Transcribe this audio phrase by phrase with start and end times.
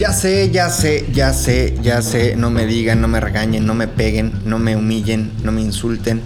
[0.00, 3.74] Ya sé, ya sé, ya sé, ya sé, no me digan, no me regañen, no
[3.74, 6.22] me peguen, no me humillen, no me insulten.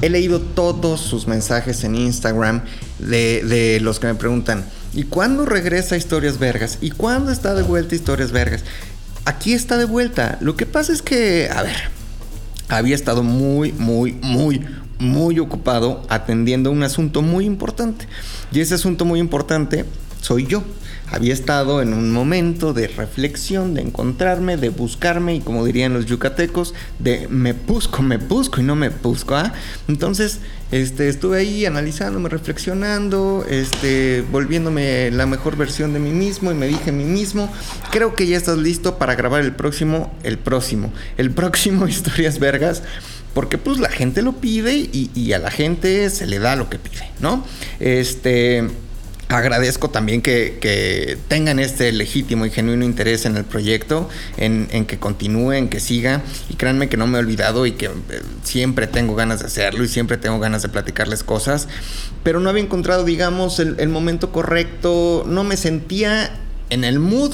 [0.00, 2.62] He leído todos sus mensajes en Instagram
[2.98, 4.64] de, los que me preguntan,
[4.94, 6.78] ¿y cuándo regresa Historias Vergas?
[6.80, 8.64] ¿Y cuándo está de vuelta Historias Vergas?
[9.26, 10.38] Aquí está de vuelta.
[10.40, 11.76] Lo que pasa es que, a ver,
[12.70, 14.64] había estado muy, muy, muy,
[14.98, 18.08] muy ocupado atendiendo un asunto muy importante.
[18.50, 19.84] Y ese asunto muy importante
[20.22, 20.64] soy yo
[21.10, 26.06] había estado en un momento de reflexión, de encontrarme, de buscarme y como dirían los
[26.06, 29.34] yucatecos, de me busco, me busco y no me busco.
[29.34, 29.52] ¿ah?
[29.88, 30.38] Entonces,
[30.70, 36.68] este, estuve ahí analizándome, reflexionando, este, volviéndome la mejor versión de mí mismo y me
[36.68, 37.52] dije a mí mismo,
[37.90, 42.82] creo que ya estás listo para grabar el próximo, el próximo, el próximo Historias Vergas
[43.34, 46.68] porque pues la gente lo pide y, y, a la gente se le da lo
[46.68, 47.44] que pide, ¿no?
[47.78, 48.68] Este,
[49.30, 55.52] agradezco también que, tengan este legítimo y genuino interés en el proyecto, en, que continúe,
[55.52, 56.22] en que siga.
[56.48, 57.90] Y créanme que no me he olvidado y que eh,
[58.42, 61.68] siempre tengo ganas de hacerlo y siempre tengo ganas de platicarles cosas.
[62.22, 65.24] Pero no había encontrado, digamos, el, momento correcto.
[65.26, 66.36] No me sentía
[66.68, 67.32] en el mood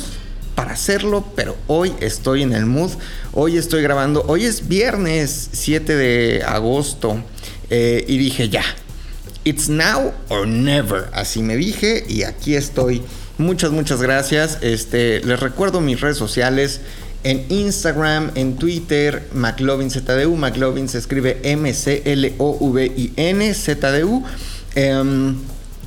[0.54, 2.90] para hacerlo, pero hoy estoy en el mood.
[3.32, 4.24] Hoy estoy grabando.
[4.28, 7.22] Hoy es viernes 7 de agosto.
[7.70, 8.62] Eh, y dije, ya,
[9.46, 11.08] It's now or never.
[11.12, 13.00] Así me dije y aquí estoy.
[13.38, 14.58] Muchas, muchas gracias.
[14.60, 16.80] Este, les recuerdo mis redes sociales.
[17.22, 20.34] En Instagram, en Twitter, McLovinZDU.
[20.34, 21.94] McLovin se escribe M-C-L-O-V-I-N
[23.54, 24.24] Z-D-U.
[24.74, 25.36] Em,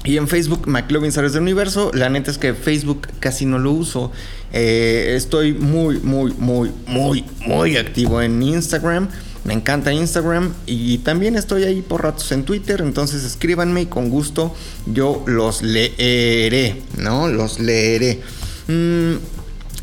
[0.05, 1.91] y en Facebook, McLovin Sales del Universo.
[1.93, 4.13] La neta es que Facebook casi no lo uso.
[4.53, 9.09] Eh, estoy muy, muy, muy, muy, muy activo en Instagram.
[9.49, 14.11] Me encanta Instagram y también estoy ahí por ratos en Twitter, entonces escríbanme y con
[14.11, 14.53] gusto
[14.85, 17.27] yo los leeré, ¿no?
[17.27, 18.21] Los leeré.
[18.67, 19.15] Mm,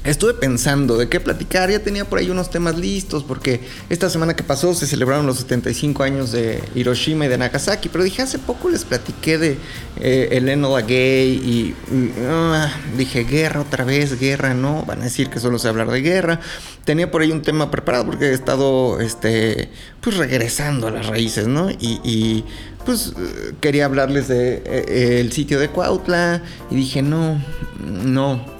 [0.06, 4.36] Estuve pensando de qué platicar, ya tenía por ahí unos temas listos, porque esta semana
[4.36, 8.38] que pasó se celebraron los 75 años de Hiroshima y de Nagasaki, pero dije, hace
[8.38, 9.58] poco les platiqué de
[10.00, 11.74] eh, el Enola Gay y
[12.28, 16.00] ah, dije, guerra otra vez, guerra, no, van a decir que solo sé hablar de
[16.02, 16.40] guerra.
[16.84, 19.70] Tenía por ahí un tema preparado porque he estado, este,
[20.00, 21.68] pues regresando a las raíces, ¿no?
[21.70, 22.44] Y,
[22.84, 23.14] pues
[23.60, 27.42] quería hablarles de eh, sitio de Cuautla y dije, no,
[27.80, 28.55] no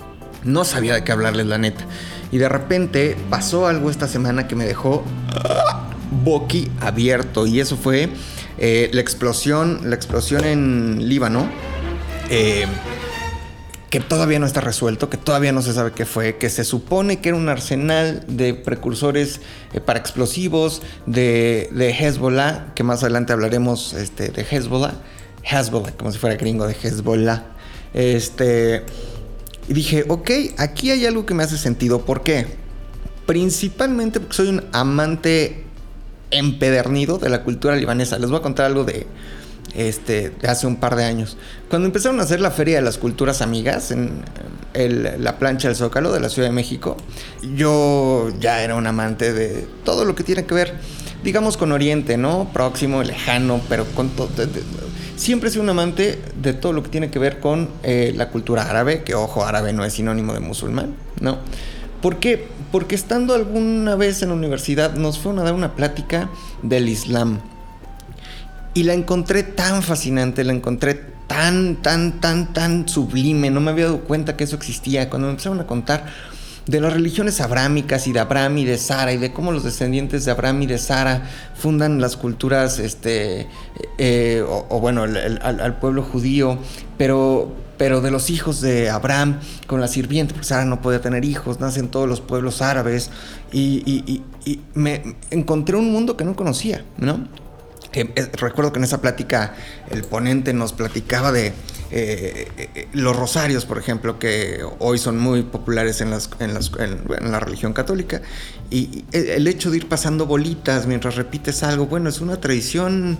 [0.47, 1.84] no sabía de qué hablarles, la neta.
[2.33, 5.05] Y de repente pasó algo esta semana que me dejó
[6.25, 7.47] boqui abierto.
[7.47, 8.09] Y eso fue
[8.59, 11.49] eh, la explosión, la explosión en Líbano.
[12.31, 12.67] Eh,
[13.91, 17.21] que todavía no está resuelto, que todavía no se sabe qué fue, que se supone
[17.21, 19.41] que era un arsenal de precursores
[19.73, 24.95] eh, para explosivos de, de, Hezbollah, que más adelante hablaremos este, de Hezbollah,
[25.45, 27.45] Hezbollah, como si fuera gringo de Hezbollah.
[27.95, 28.84] Este,
[29.69, 32.04] y dije, ok, aquí hay algo que me hace sentido.
[32.04, 32.47] ¿Por qué?
[33.27, 35.65] Principalmente porque soy un amante
[36.31, 38.19] empedernido de la cultura libanesa.
[38.19, 39.06] Les voy a contar algo de,
[39.75, 41.37] este, hace un par de años.
[41.69, 44.22] Cuando empezaron a hacer la Feria de las Culturas Amigas en
[44.75, 46.97] la plancha del Zócalo de la Ciudad de México,
[47.54, 50.75] yo ya era un amante de todo lo que tiene que ver,
[51.25, 52.50] digamos, con Oriente, ¿no?
[52.53, 54.28] Próximo, lejano, pero con todo
[55.16, 58.28] siempre he sido un amante de todo lo que tiene que ver con eh, la
[58.28, 61.38] cultura árabe, que ojo, árabe no es sinónimo de musulmán, ¿no?
[62.00, 62.47] ¿Por qué?
[62.71, 66.31] Porque estando alguna vez en la universidad nos fueron a dar una plática
[66.62, 67.41] del Islam.
[68.75, 70.94] Y la encontré tan fascinante, la encontré
[71.27, 73.50] tan, tan, tan, tan sublime.
[73.50, 75.09] No me había dado cuenta que eso existía.
[75.09, 76.06] Cuando me empezaron a contar
[76.66, 80.25] de las religiones abrámicas y de Abraham y de Sara y de cómo los descendientes
[80.25, 81.22] de Abraham y de Sara
[81.54, 83.47] fundan las culturas, este,
[83.99, 86.59] eh, o, bueno, al, pueblo judío,
[86.99, 91.25] pero, pero de los hijos de Abraham con la sirviente, porque Sara no podía tener
[91.25, 93.10] hijos, nacen todos los pueblos árabes
[93.53, 97.28] y, y me encontré un mundo que no conocía, ¿no?
[97.97, 99.54] Eh, recuerdo que en esa plática
[99.91, 101.54] el ponente nos platicaba de
[101.91, 108.22] eh, eh, los rosarios, por ejemplo, que hoy son muy populares en, la religión católica.
[108.71, 113.18] Y el hecho de ir pasando bolitas mientras repites algo, bueno, es una tradición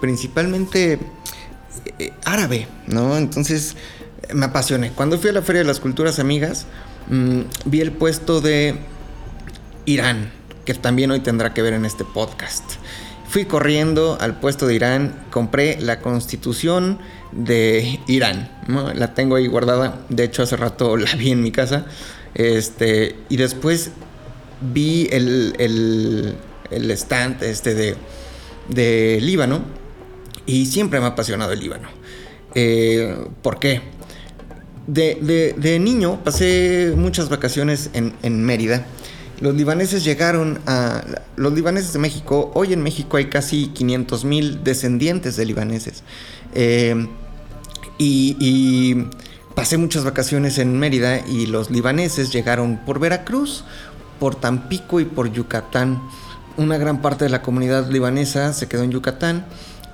[0.00, 0.98] principalmente
[2.24, 3.16] árabe, ¿no?
[3.16, 3.76] Entonces
[4.32, 4.90] me apasioné.
[4.90, 6.66] Cuando fui a la Feria de las Culturas Amigas,
[7.08, 8.76] mm, vi el puesto de
[9.86, 10.30] Irán,
[10.64, 12.64] que también hoy tendrá que ver en este podcast.
[13.28, 16.98] Fui corriendo al puesto de Irán, compré la constitución
[17.34, 18.50] de Irán.
[18.94, 20.00] La tengo ahí guardada.
[20.08, 21.86] De hecho, hace rato la vi en mi casa.
[22.34, 23.90] Este, y después
[24.60, 25.54] vi el,
[26.70, 27.96] el, stand este de,
[28.68, 29.62] de, Líbano.
[30.46, 31.88] Y siempre me ha apasionado el Líbano.
[32.54, 33.94] Eh, ¿Por qué?
[34.86, 38.86] de, niño pasé muchas vacaciones en, Mérida.
[39.40, 41.02] Los libaneses llegaron a...
[41.36, 46.02] Los libaneses de México, hoy en México hay casi 500 mil descendientes de libaneses.
[46.54, 47.08] Eh,
[47.98, 49.06] y,
[49.54, 53.64] pasé muchas vacaciones en Mérida y los libaneses llegaron por Veracruz,
[54.18, 56.02] por Tampico y por Yucatán.
[56.56, 59.46] Una gran parte de la comunidad libanesa se quedó en Yucatán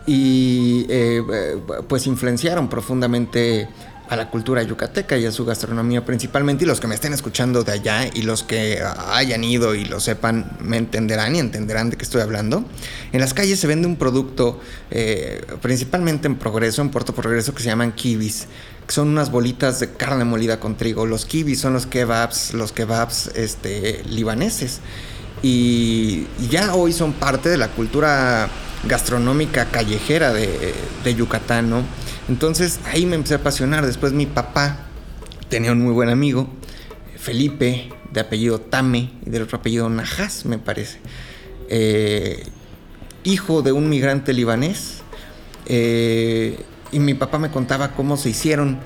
[0.06, 1.22] y eh,
[1.88, 3.68] pues influenciaron profundamente
[4.10, 7.62] a la cultura yucateca y a su gastronomía principalmente y los que me estén escuchando
[7.62, 11.96] de allá y los que hayan ido y lo sepan me entenderán y entenderán de
[11.96, 12.64] qué estoy hablando.
[13.12, 14.60] En las calles se vende un producto
[14.90, 18.48] eh, principalmente en Progreso, en Puerto Progreso que se llaman kibis,
[18.84, 21.06] que son unas bolitas de carne molida con trigo.
[21.06, 24.80] Los kibis son los kebabs, los kebabs este, libaneses
[25.40, 28.48] y ya hoy son parte de la cultura
[28.88, 30.74] gastronómica callejera de,
[31.04, 31.84] de Yucatán, ¿no?
[32.30, 33.84] Entonces ahí me empecé a apasionar.
[33.84, 34.86] Después mi papá
[35.48, 36.48] tenía un muy buen amigo,
[37.18, 41.00] Felipe, de apellido Tame y del otro apellido Najas, me parece.
[41.68, 42.44] Eh,
[43.24, 44.98] hijo de un migrante libanés.
[45.66, 46.56] Eh,
[46.92, 48.78] y mi papá me contaba cómo se hicieron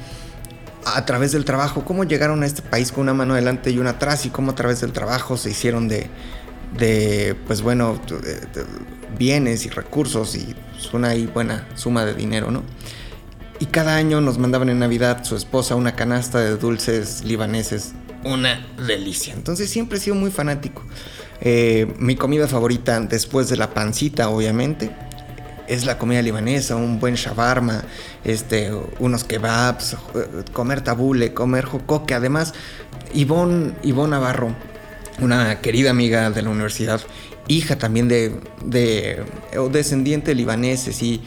[0.86, 3.90] a través del trabajo, cómo llegaron a este país con una mano adelante y una
[3.90, 6.06] atrás y cómo a través del trabajo se hicieron de,
[6.78, 8.00] de pues bueno,
[9.18, 10.54] bienes y recursos y
[10.94, 12.62] una buena suma de dinero, ¿no?
[13.60, 17.92] Y cada año nos mandaban en Navidad su esposa una canasta de dulces libaneses.
[18.24, 19.34] Una delicia.
[19.34, 20.82] Entonces siempre he sido muy fanático.
[21.40, 24.90] Eh, mi comida favorita después de la pancita, obviamente,
[25.68, 27.84] es la comida libanesa, un buen shawarma,
[28.24, 29.96] este, unos kebabs,
[30.52, 32.14] comer tabule, comer jocoque.
[32.14, 32.54] Además,
[33.14, 34.54] Ivonne, Ivonne Navarro,
[35.20, 37.00] una querida amiga de la universidad,
[37.46, 39.22] hija también de, de
[39.70, 41.22] descendiente de libaneses y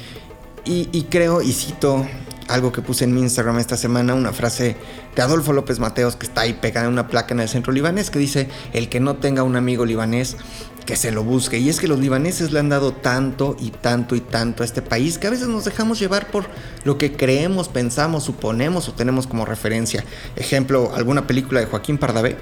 [0.67, 2.05] y, creo, y cito
[2.47, 4.75] algo que puse en mi Instagram esta semana, una frase
[5.15, 8.09] de Adolfo López Mateos que está ahí pegada en una placa en el centro libanés
[8.09, 10.37] que dice, el que no tenga un amigo libanés,
[10.85, 11.59] que se lo busque.
[11.59, 14.81] Y es que los libaneses le han dado tanto y tanto y tanto a este
[14.81, 16.45] país que a veces nos dejamos llevar por
[16.85, 20.03] lo que creemos, pensamos, suponemos o tenemos como referencia.
[20.35, 22.37] Ejemplo, alguna película de Joaquín Pardavé,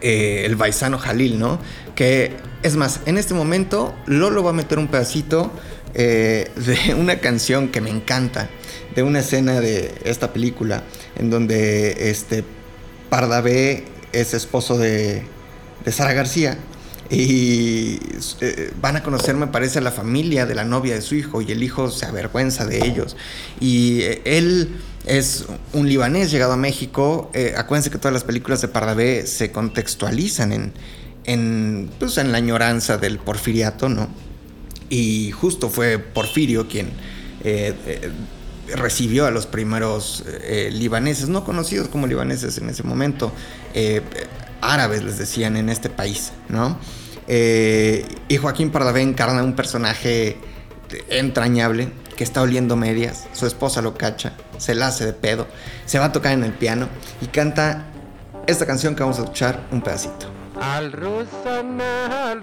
[0.00, 1.58] eh, El Baisano Jalil, ¿no?
[1.94, 5.52] Que es más, en este momento Lolo va a meter un pedacito
[5.94, 8.48] eh, de una canción que me encanta,
[8.94, 10.84] de una escena de esta película,
[11.16, 12.44] en donde este
[13.08, 15.22] Pardavé es esposo de,
[15.90, 16.58] Sara García.
[17.12, 17.98] Y
[18.40, 21.42] eh, van a conocer, me parece, a la familia de la novia de su hijo
[21.42, 23.16] y el hijo se avergüenza de ellos.
[23.58, 24.76] Y eh, él
[25.06, 27.32] es un libanés llegado a México.
[27.56, 30.72] acuérdense que todas las películas de Pardavé se contextualizan en,
[31.24, 34.08] en, pues, en la añoranza del porfiriato, ¿no?
[34.90, 36.88] Y justo fue Porfirio quien
[37.42, 38.10] eh, eh,
[38.74, 43.32] recibió a los primeros eh, libaneses, no conocidos como libaneses en ese momento,
[44.60, 46.78] árabes les decían en este país, ¿no?
[47.28, 50.36] y Joaquín Pardavé encarna un personaje
[51.10, 55.46] entrañable que está oliendo medias, su esposa lo cacha, se la hace de pedo,
[55.86, 56.88] se va a tocar en el piano
[57.20, 57.86] y canta
[58.48, 60.39] esta canción que vamos a escuchar un pedacito.
[60.60, 62.42] Al al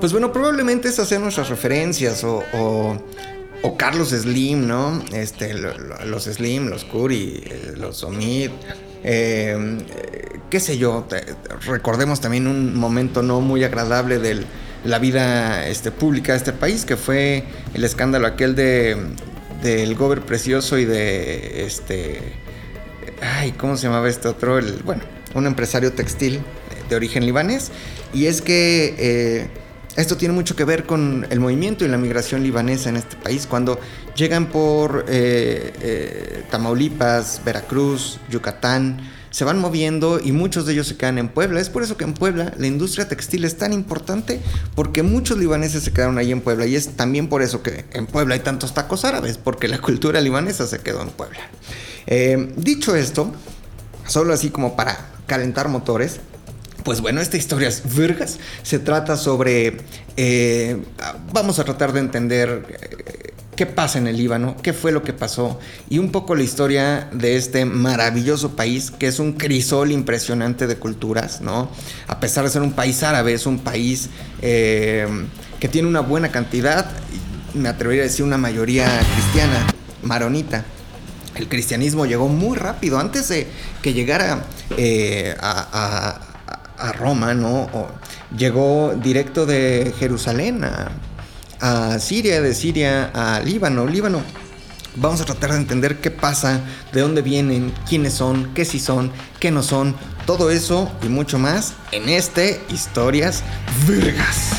[0.00, 2.42] Pues bueno, probablemente esas sean nuestras referencias o,
[3.62, 5.00] o, Carlos Slim, ¿no?
[5.12, 8.50] Este, los Slim, los Curry, eh, los Omid.
[9.04, 9.86] Eh,
[10.50, 11.06] qué sé yo,
[11.66, 14.42] recordemos también un momento no muy agradable de
[14.84, 18.96] la vida este, pública de este país, que fue el escándalo aquel de
[19.62, 22.20] del Gober Precioso y de este
[23.20, 24.60] ay, ¿cómo se llamaba este otro?
[24.84, 25.02] Bueno,
[25.34, 26.40] un empresario textil
[26.88, 27.70] de origen libanés.
[28.12, 29.48] Y es que eh,
[29.96, 33.46] esto tiene mucho que ver con el movimiento y la migración libanesa en este país.
[33.46, 33.80] Cuando
[34.18, 40.96] llegan por eh, eh, Tamaulipas, Veracruz, Yucatán, se van moviendo y muchos de ellos se
[40.96, 41.60] quedan en Puebla.
[41.60, 44.40] Es por eso que en Puebla la industria textil es tan importante
[44.74, 48.06] porque muchos libaneses se quedaron ahí en Puebla y es también por eso que en
[48.06, 51.38] Puebla hay tantos tacos árabes porque la cultura libanesa se quedó en Puebla.
[52.06, 53.32] Eh, dicho esto,
[54.06, 56.20] solo así como para calentar motores,
[56.82, 58.38] pues bueno, esta historia es vergas.
[58.62, 59.76] Se trata sobre.
[61.32, 63.27] Vamos a tratar de entender
[63.58, 65.58] qué pasa en el Líbano, qué fue lo que pasó
[65.90, 70.76] y un poco la historia de este maravilloso país que es un crisol impresionante de
[70.76, 71.68] culturas, ¿no?
[72.06, 74.10] A pesar de ser un país árabe, es un país
[74.42, 75.08] eh,
[75.58, 76.88] que tiene una buena cantidad,
[77.52, 79.66] me atrevería a decir una mayoría cristiana,
[80.04, 80.64] maronita.
[81.34, 83.48] el cristianismo llegó muy rápido, antes de
[83.82, 84.44] que llegara
[84.76, 86.20] eh, a,
[86.96, 87.68] Roma, ¿no?
[88.36, 90.92] llegó directo de Jerusalén a,
[91.60, 93.86] a Siria, de Siria a Líbano.
[93.86, 94.22] Líbano
[95.00, 96.60] Vamos a tratar de entender qué pasa,
[96.92, 99.94] de dónde vienen, quiénes son, qué sí son, qué no son,
[100.26, 103.44] todo eso y mucho más en este Historias
[103.86, 104.54] Vergas.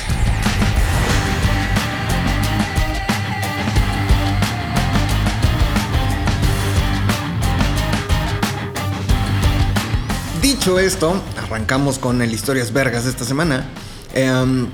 [10.42, 13.68] Dicho esto, arrancamos con el Historias Vergas de esta semana.
[14.14, 14.68] Em,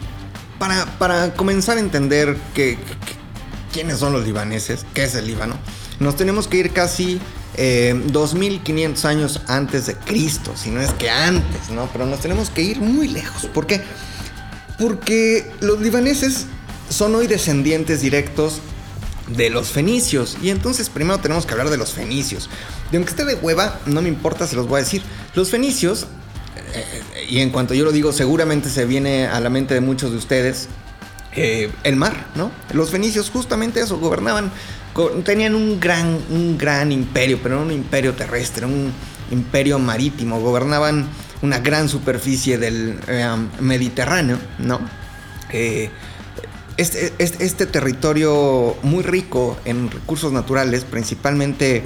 [0.60, 2.78] para, comenzar a entender que,
[3.74, 5.58] quiénes son los libaneses, qué es el Líbano,
[6.00, 7.20] nos tenemos que ir casi
[7.58, 11.90] 2500 eh, años antes de Cristo, si no es que antes, ¿no?
[11.92, 13.46] Pero nos tenemos que ir muy lejos.
[13.48, 13.82] ¿Por qué?
[14.78, 16.48] Porque los libaneses
[16.90, 18.62] son hoy descendientes directos
[19.28, 20.38] de los fenicios.
[20.42, 22.50] Y entonces primero tenemos que hablar de los fenicios.
[22.92, 25.02] Y aunque esté de hueva, no me importa, se los voy a decir.
[25.34, 26.08] Los fenicios,
[27.30, 30.18] y en cuanto yo lo digo, seguramente se viene a la mente de muchos de
[30.18, 30.68] ustedes,
[31.36, 32.50] eh, el mar, ¿no?
[32.74, 34.52] Los fenicios justamente eso, gobernaban,
[35.26, 38.94] tenían un gran, un gran imperio, pero no un imperio terrestre, un
[39.32, 41.08] imperio marítimo, gobernaban
[41.42, 43.28] una gran superficie del eh,
[43.60, 44.80] Mediterráneo, ¿no?
[45.52, 45.90] Eh,
[46.78, 51.84] este, este, este, territorio muy rico en recursos naturales, principalmente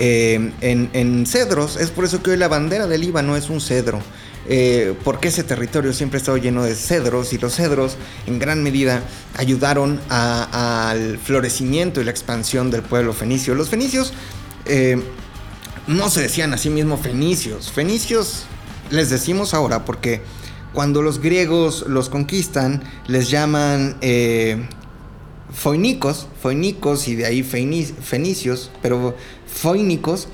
[0.00, 4.00] en, en, cedros, es por eso que hoy la bandera del Líbano es un cedro.
[4.48, 8.62] Eh, porque ese territorio siempre ha estado lleno de cedros y los cedros en gran
[8.62, 9.02] medida
[9.36, 13.54] ayudaron al florecimiento y la expansión del pueblo fenicio.
[13.54, 14.12] Los fenicios
[14.64, 15.00] eh,
[15.86, 18.46] no se decían a sí mismos fenicios, fenicios
[18.90, 20.22] les decimos ahora porque
[20.72, 24.66] cuando los griegos los conquistan les llaman eh,
[25.52, 29.16] foinicos, foinicos y de ahí fenicios, pero
[29.46, 30.28] foinicos,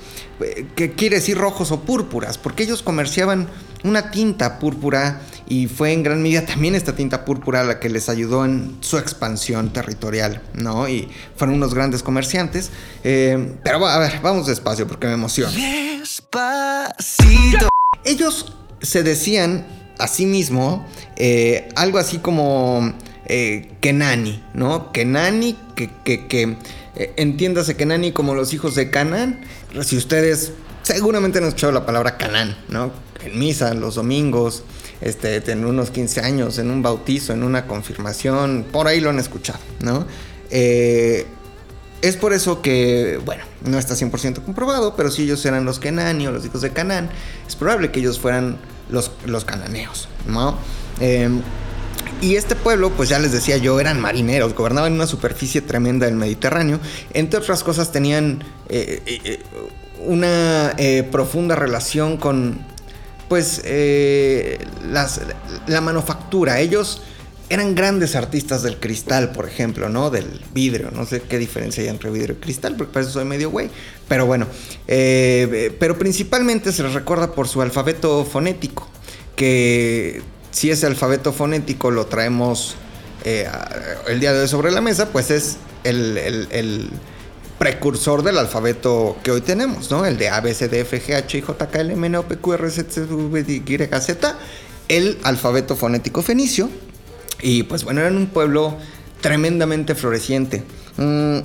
[0.75, 3.47] que quiere decir rojos o púrpuras, porque ellos comerciaban
[3.83, 8.09] una tinta púrpura y fue en gran medida también esta tinta púrpura la que les
[8.09, 10.87] ayudó en su expansión territorial, ¿no?
[10.87, 12.69] Y fueron unos grandes comerciantes.
[13.03, 15.51] Eh, pero a ver, vamos despacio porque me emociona.
[15.99, 17.69] Despacito.
[18.03, 19.65] Ellos se decían
[19.97, 22.93] a sí mismo eh, algo así como
[23.27, 24.91] eh, Kenani, ¿no?
[24.91, 26.57] Kenani, que, que, que
[26.95, 29.41] eh, entiéndase Kenani como los hijos de Canaán.
[29.83, 30.53] Si ustedes
[30.83, 32.91] seguramente han escuchado la palabra Canaán, ¿no?
[33.23, 34.63] en misa los domingos,
[35.01, 39.19] este, en unos 15 años, en un bautizo, en una confirmación, por ahí lo han
[39.19, 40.05] escuchado, ¿no?
[40.49, 41.25] Eh,
[42.01, 46.27] es por eso que, bueno, no está 100% comprobado, pero si ellos eran los Kenani
[46.27, 47.09] o los hijos de Canaán,
[47.47, 48.57] es probable que ellos fueran
[48.89, 50.57] los, los cananeos, ¿no?
[50.99, 51.41] Em,
[52.21, 56.15] y este pueblo, pues ya les decía yo, eran marineros, gobernaban una superficie tremenda del
[56.15, 56.79] Mediterráneo.
[57.13, 59.39] Entre otras cosas, tenían eh, eh,
[60.05, 60.75] una
[61.11, 62.59] profunda relación con,
[63.27, 64.59] pues eh,
[65.67, 66.59] la manufactura.
[66.59, 67.01] Ellos
[67.49, 70.09] eran grandes artistas del cristal, por ejemplo, ¿no?
[70.09, 70.91] Del vidrio.
[70.91, 73.69] No sé qué diferencia hay entre vidrio y cristal, porque para eso soy medio güey.
[74.07, 74.47] Pero bueno,
[74.87, 78.87] eh, pero principalmente se les recuerda por su alfabeto fonético,
[79.35, 80.21] que
[80.57, 82.75] si ese alfabeto fonético lo traemos
[83.25, 83.47] eh,
[84.07, 86.89] el día de hoy sobre la mesa, pues es el
[87.57, 90.03] precursor del alfabeto que hoy tenemos, ¿no?
[90.03, 92.17] El de A, B, C, D, F, G, H, I, J, K, L, M, N,
[92.17, 94.37] O, P, Q, R, S, T, V, Y, Z,
[94.87, 96.71] el alfabeto fonético fenicio.
[97.41, 98.77] Y pues bueno, eran un pueblo
[99.21, 100.63] tremendamente floreciente.
[100.97, 101.39] Mm,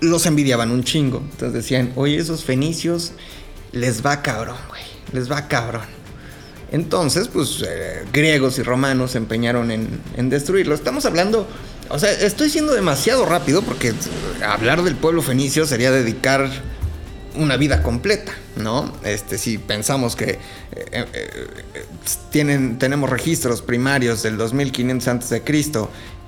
[0.00, 1.18] los envidiaban un chingo.
[1.18, 3.12] Entonces decían, oye, esos fenicios
[3.72, 4.82] les va cabrón, güey.
[5.12, 6.03] Les va cabrón.
[6.74, 10.74] Entonces, pues eh, griegos y romanos se empeñaron en, destruirlo.
[10.74, 11.46] Estamos hablando
[11.88, 13.94] o sea, estoy siendo demasiado rápido porque
[14.44, 16.50] hablar del pueblo fenicio sería dedicar
[17.36, 18.92] una vida completa, ¿no?
[19.04, 20.38] Este, si pensamos que eh,
[20.92, 21.46] eh,
[22.30, 25.42] tienen, tenemos registros primarios del 2500 a.C.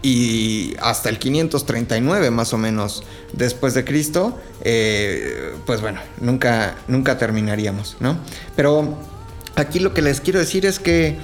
[0.03, 7.97] y hasta el 539 más o menos después de Cristo, pues bueno, nunca, nunca terminaríamos,
[7.99, 8.19] ¿no?
[8.55, 8.97] Pero
[9.57, 11.17] aquí lo que les quiero decir es que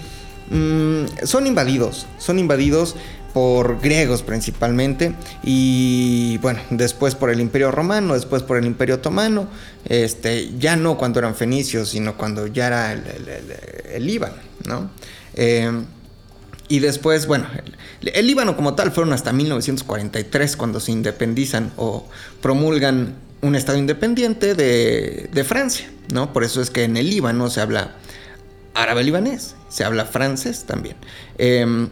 [0.50, 2.96] mm, son invadidos, son invadidos
[3.32, 9.46] por griegos principalmente y bueno, después por el Imperio Romano, después por el Imperio Otomano,
[9.86, 14.36] este, ya no cuando eran fenicios, sino cuando ya era el, Líbano,
[14.66, 14.90] ¿no?
[15.34, 15.70] Eh,
[16.68, 17.46] y después, bueno,
[18.00, 22.08] el, Líbano como tal fueron hasta 1943 cuando se independizan o
[22.40, 26.32] promulgan un Estado independiente de, Francia, ¿no?
[26.32, 27.96] Por eso es que en el Líbano se habla
[28.74, 30.96] árabe-libanés, se habla francés también.
[31.38, 31.88] Eh,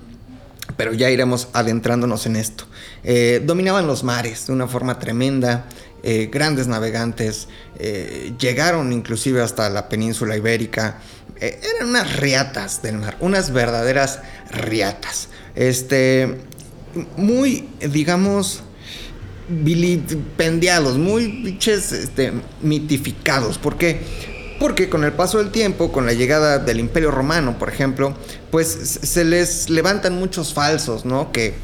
[0.76, 2.64] pero ya iremos adentrándonos en esto.
[3.04, 5.66] Eh, dominaban los mares de una forma tremenda,
[6.02, 11.00] eh, grandes navegantes, eh, llegaron inclusive hasta la península ibérica.
[11.40, 14.20] Eran unas riatas del mar, unas verdaderas
[14.50, 15.28] riatas.
[15.54, 16.36] Este,
[17.16, 18.62] muy, digamos,
[19.48, 23.56] vilipendiados, muy biches, este, mitificados.
[23.56, 24.00] ¿Por qué?
[24.60, 28.14] Porque con el paso del tiempo, con la llegada del Imperio Romano, por ejemplo,
[28.52, 31.32] pues se les levantan muchos falsos, ¿no?
[31.32, 31.54] Que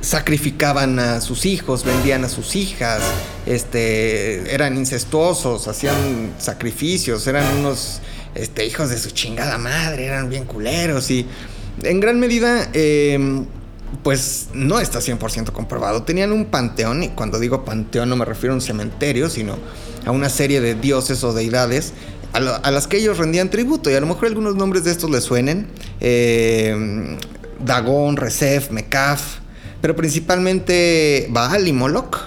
[0.00, 3.02] sacrificaban a sus hijos, vendían a sus hijas,
[3.46, 8.00] este, eran incestuosos, hacían sacrificios, eran unos
[8.34, 11.26] este, hijos de su chingada madre, eran bien culeros y
[11.82, 13.46] en gran medida, em,
[14.02, 16.02] pues no está 100% comprobado.
[16.02, 19.56] Tenían un panteón, y cuando digo panteón no me refiero a un cementerio, sino
[20.06, 21.92] a una serie de dioses o deidades
[22.32, 23.90] a, las que ellos rendían tributo.
[23.90, 25.68] Y a lo mejor algunos nombres de estos les suenen.
[26.00, 27.18] Em,
[27.64, 29.38] Dagón, Recef, Mecaf,
[29.80, 32.18] pero principalmente Baal y Moloch,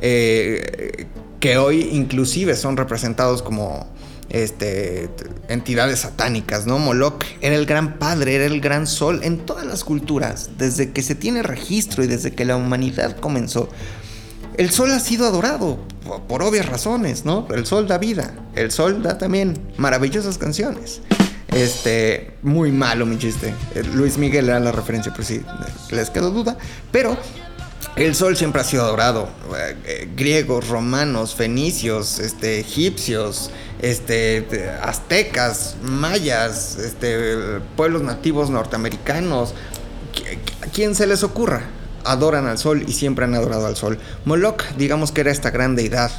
[0.00, 1.06] eh,
[1.40, 3.88] que hoy inclusive son representados como
[4.28, 5.08] este,
[5.48, 6.78] entidades satánicas, ¿no?
[6.78, 11.02] Moloch era el gran padre, era el gran sol en todas las culturas, desde que
[11.02, 13.68] se tiene registro y desde que la humanidad comenzó.
[14.56, 15.78] El sol ha sido adorado
[16.28, 17.46] por, obvias razones, ¿no?
[17.54, 21.02] El sol da vida, el sol da también maravillosas canciones.
[21.52, 23.54] Este, muy malo mi chiste.
[23.74, 25.42] Eh, Luis Miguel era la referencia, por si
[25.90, 26.56] les quedó duda.
[26.90, 27.16] Pero
[27.96, 29.28] el sol siempre ha sido adorado.
[29.56, 33.50] Eh, eh, griegos, romanos, fenicios, este, egipcios,
[33.82, 39.54] este, aztecas, mayas, este, pueblos nativos norteamericanos.
[40.62, 41.75] ¿A quién se les ocurra?
[42.06, 43.98] Adoran al sol y siempre han adorado al sol.
[44.24, 46.10] Moloch, digamos que era esta gran deidad.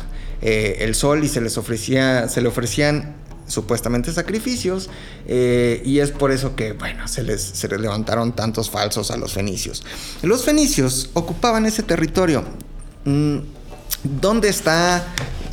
[0.41, 3.15] el sol y se les ofrecía, se le ofrecían
[3.47, 4.89] supuestamente sacrificios
[5.25, 9.83] eh, y es por eso que bueno se les, levantaron tantos falsos a los fenicios
[10.21, 12.43] los fenicios ocupaban ese territorio
[13.05, 13.37] mm,
[14.03, 15.07] ¿dónde está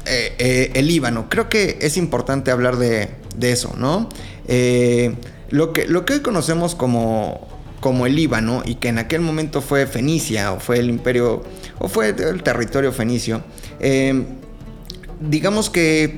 [0.07, 1.29] eh, eh, el Líbano?
[1.29, 3.11] creo que es importante hablar de,
[3.41, 4.09] eso ¿no?
[5.51, 7.54] lo, que, lo que hoy conocemos como
[7.85, 11.45] como el Líbano y que en aquel momento fue Fenicia o fue el imperio
[11.79, 13.45] o fue el territorio fenicio
[15.21, 16.17] digamos que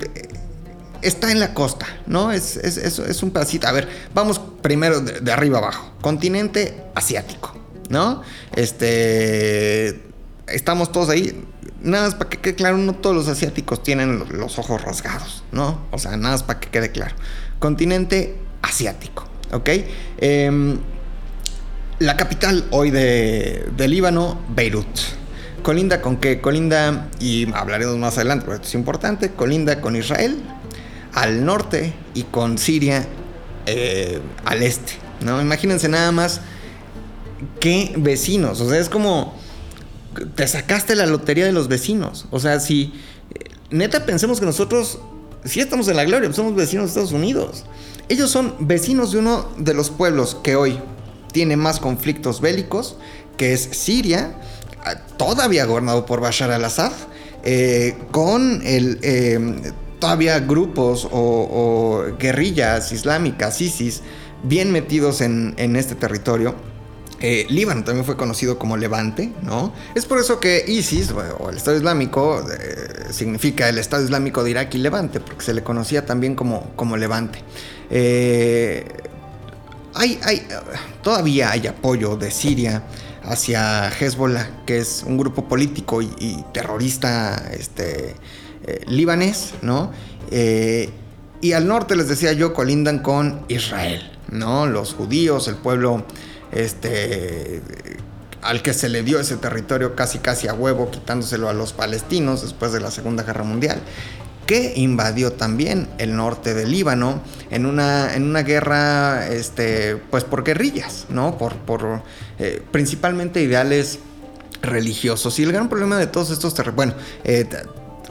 [1.02, 2.32] está en la costa, ¿no?
[2.32, 3.66] Es, es, un pedacito.
[3.68, 5.92] A ver, vamos primero de, arriba abajo.
[6.00, 7.54] Continente asiático,
[7.88, 8.22] ¿no?
[8.54, 10.02] Este.
[10.46, 11.44] Estamos todos ahí.
[11.82, 15.86] Nada más para que quede claro, no todos los asiáticos tienen los ojos rasgados, ¿no?
[15.90, 17.14] O sea, nada más para que quede claro.
[17.58, 19.68] Continente asiático, ¿ok?
[20.18, 20.78] Em,
[21.98, 24.86] la capital hoy de, de Líbano, Beirut.
[25.62, 26.40] Colinda con qué?
[26.40, 30.38] Colinda, y hablaremos más adelante, pero esto es importante, colinda con Israel,
[31.12, 33.06] al norte y con Siria
[33.66, 34.92] eh, al este.
[35.22, 35.40] ¿no?
[35.40, 36.40] Imagínense nada más
[37.58, 38.60] qué vecinos.
[38.60, 39.34] O sea, es como
[40.34, 42.26] te sacaste la lotería de los vecinos.
[42.30, 42.92] O sea, si
[43.70, 45.00] neta pensemos que nosotros
[45.46, 47.64] si estamos en la gloria, somos vecinos de Estados Unidos.
[48.08, 50.78] Ellos son vecinos de uno de los pueblos que hoy
[51.36, 52.96] tiene más conflictos bélicos,
[53.36, 54.36] que es Siria,
[55.18, 56.92] todavía gobernado por Bashar al-Assad,
[57.44, 64.00] eh, con el eh, todavía grupos o, guerrillas islámicas, ISIS,
[64.44, 66.54] bien metidos en, este territorio.
[67.20, 69.74] Eh, Líbano también fue conocido como Levante, ¿no?
[69.94, 74.52] Es por eso que ISIS, o el Estado Islámico, eh, significa el Estado Islámico de
[74.52, 77.42] Irak y Levante, porque se le conocía también como, como Levante.
[77.90, 79.05] Eh,
[79.96, 80.46] hay, hay,
[81.02, 82.82] todavía hay apoyo de Siria
[83.22, 88.14] hacia Hezbollah, que es un grupo político y, terrorista este,
[88.64, 89.90] eh, libanés, ¿no?
[90.30, 90.90] Eh,
[91.40, 94.66] y al norte, les decía yo, colindan con Israel, ¿no?
[94.66, 96.04] Los judíos, el pueblo
[96.52, 97.62] este,
[98.42, 102.42] al que se le dio ese territorio casi casi a huevo, quitándoselo a los palestinos
[102.42, 103.80] después de la Segunda Guerra Mundial,
[104.46, 110.44] que invadió también el norte del Líbano en una, en una guerra, este, pues por
[110.44, 111.36] guerrillas, ¿no?
[111.36, 112.02] Por, por
[112.38, 113.98] eh, principalmente ideales
[114.62, 115.38] religiosos.
[115.38, 116.94] Y el gran problema de todos estos territorios, bueno,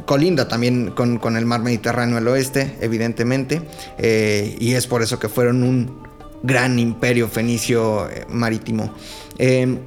[0.06, 3.62] colinda también con, el mar Mediterráneo al oeste, evidentemente,
[3.98, 6.04] eh, y es por eso que fueron un
[6.44, 8.94] gran imperio fenicio eh, marítimo.
[9.38, 9.80] Eh,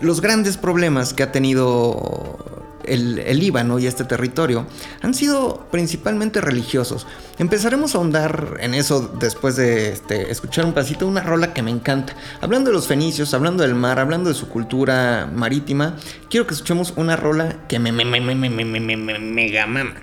[0.00, 4.66] los grandes problemas que ha tenido el, Líbano y este territorio
[5.02, 7.06] han sido principalmente religiosos.
[7.38, 11.70] Empezaremos a ahondar en eso después de este, escuchar un pasito, una rola que me
[11.70, 12.14] encanta.
[12.40, 15.96] Hablando de los fenicios, hablando del mar, hablando de su cultura marítima,
[16.30, 19.94] quiero que escuchemos una rola que me, me, me, me, me, me, me, mega mama.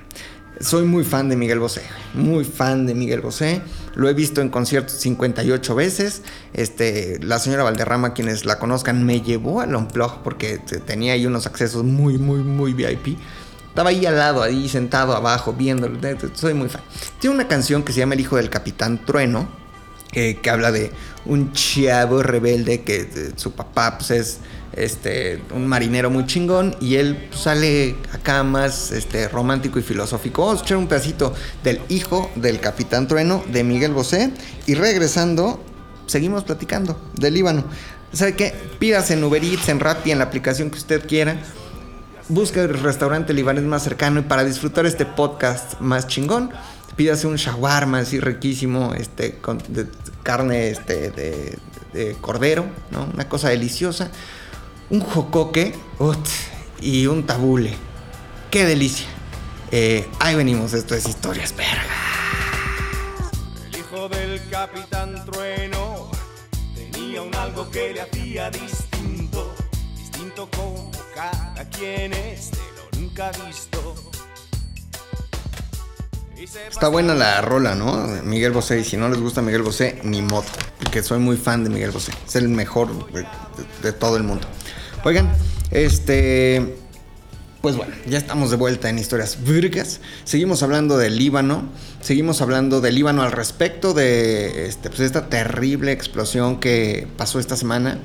[0.62, 1.82] Soy muy fan de Miguel Bosé,
[2.13, 3.62] muy fan de Miguel Bosé.
[3.95, 6.21] Lo he visto en conciertos 58 veces.
[6.54, 11.45] Este, la señora Valderrama, quienes la conozcan, me llevó al Unplug porque tenía ahí unos
[11.47, 13.17] accesos muy, muy, muy VIP.
[13.67, 15.97] Estaba ahí al lado, ahí sentado abajo, viéndolo.
[16.34, 16.82] Soy muy fan.
[17.19, 19.47] Tiene una canción que se llama El hijo del capitán Trueno,
[20.13, 20.91] eh, que habla de
[21.26, 24.39] un chavo rebelde que su papá pues, es
[24.74, 30.46] este, un marinero muy chingón y él sale acá más este, romántico y filosófico.
[30.46, 34.32] Vamos a un pedacito del hijo del Capitán Trueno de Miguel Bosé
[34.66, 35.64] y regresando
[36.06, 37.64] seguimos platicando del Líbano.
[38.14, 38.54] ¿Sabe qué?
[38.80, 41.38] Pídase en Uber Eats, en Rappi, en la aplicación que usted quiera.
[42.28, 46.52] Busca el restaurante libanés más cercano y para disfrutar este podcast más chingón,
[46.96, 49.62] pídase un shawarma así riquísimo, este, con
[50.24, 51.58] carne este, de,
[51.94, 52.66] de, cordero.
[53.14, 54.12] Una cosa deliciosa
[54.91, 55.73] un jocoque
[56.82, 57.73] y un tabule.
[58.51, 59.08] ¡Qué delicia!
[59.71, 61.88] Eh, ahí venimos, esto es Historias Vergas.
[63.71, 66.12] El hijo del capitán Trueno
[66.75, 69.56] tenía un algo que le hacía distinto,
[69.95, 73.95] distinto como cada quien este lo nunca visto.
[76.69, 78.08] Está buena la rola, ¿no?
[78.23, 78.80] Miguel Bosé.
[78.80, 80.49] Y si no les gusta Miguel Bosé, ni moto.
[80.80, 82.12] Porque soy muy fan de Miguel Bosé.
[82.27, 82.89] Es el mejor
[83.84, 84.47] de todo el mundo.
[85.04, 85.32] Oigan,
[85.72, 86.76] este.
[87.62, 90.00] Pues bueno, ya estamos de vuelta en Historias Virgas.
[90.26, 91.70] Seguimos hablando del Líbano.
[92.02, 97.56] Seguimos hablando del Líbano al respecto de este, pues esta terrible explosión que pasó esta
[97.56, 98.00] semana.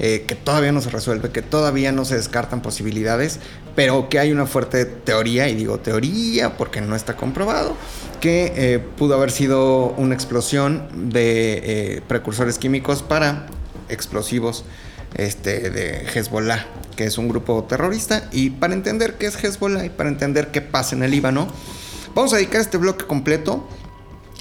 [0.00, 3.38] Eh, que todavía no se resuelve, que todavía no se descartan posibilidades,
[3.76, 7.76] pero que hay una fuerte teoría, y digo teoría porque no está comprobado,
[8.20, 13.46] que eh, pudo haber sido una explosión de eh, precursores químicos para
[13.90, 14.64] explosivos
[15.14, 18.28] este, de Hezbollah, que es un grupo terrorista.
[18.32, 21.48] Y para entender qué es Hezbollah y para entender qué pasa en el Líbano,
[22.14, 23.68] vamos a dedicar este bloque completo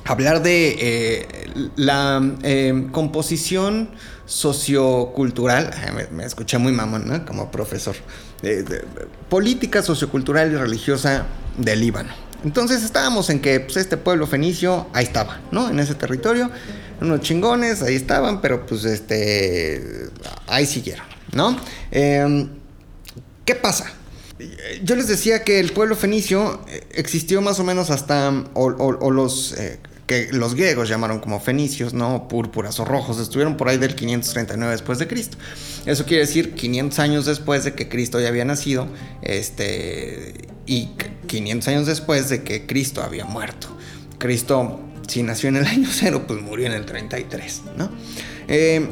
[0.06, 3.90] a hablar de eh, la eh, composición
[4.26, 5.72] sociocultural,
[6.12, 7.96] me, escuché muy mamón, Como profesor,
[9.28, 11.26] política sociocultural y religiosa
[11.58, 12.10] del Líbano.
[12.44, 15.70] Entonces estábamos en que pues, este pueblo fenicio ahí estaba, ¿no?
[15.70, 16.50] En ese territorio,
[17.02, 20.10] unos chingones, ahí estaban, pero pues este,
[20.48, 21.58] ahí siguieron, ¿no?
[21.92, 22.50] Em,
[23.46, 23.94] ¿Qué pasa?
[24.84, 29.54] Yo les decía que el pueblo fenicio eh, existió más o menos hasta, o, los,
[29.54, 32.28] eh, que los griegos llamaron como fenicios, ¿no?
[32.28, 35.38] Púrpuras o rojos, estuvieron por ahí del 539 después de Cristo.
[35.86, 38.88] Eso quiere decir 500 años después de que Cristo ya había nacido,
[39.22, 40.34] este,
[40.66, 40.90] y
[41.28, 43.68] 500 años después de que Cristo había muerto.
[44.20, 44.80] Cristo,
[45.10, 47.90] si nació en el año cero, pues murió en el 33, ¿no?
[48.48, 48.88] Eh,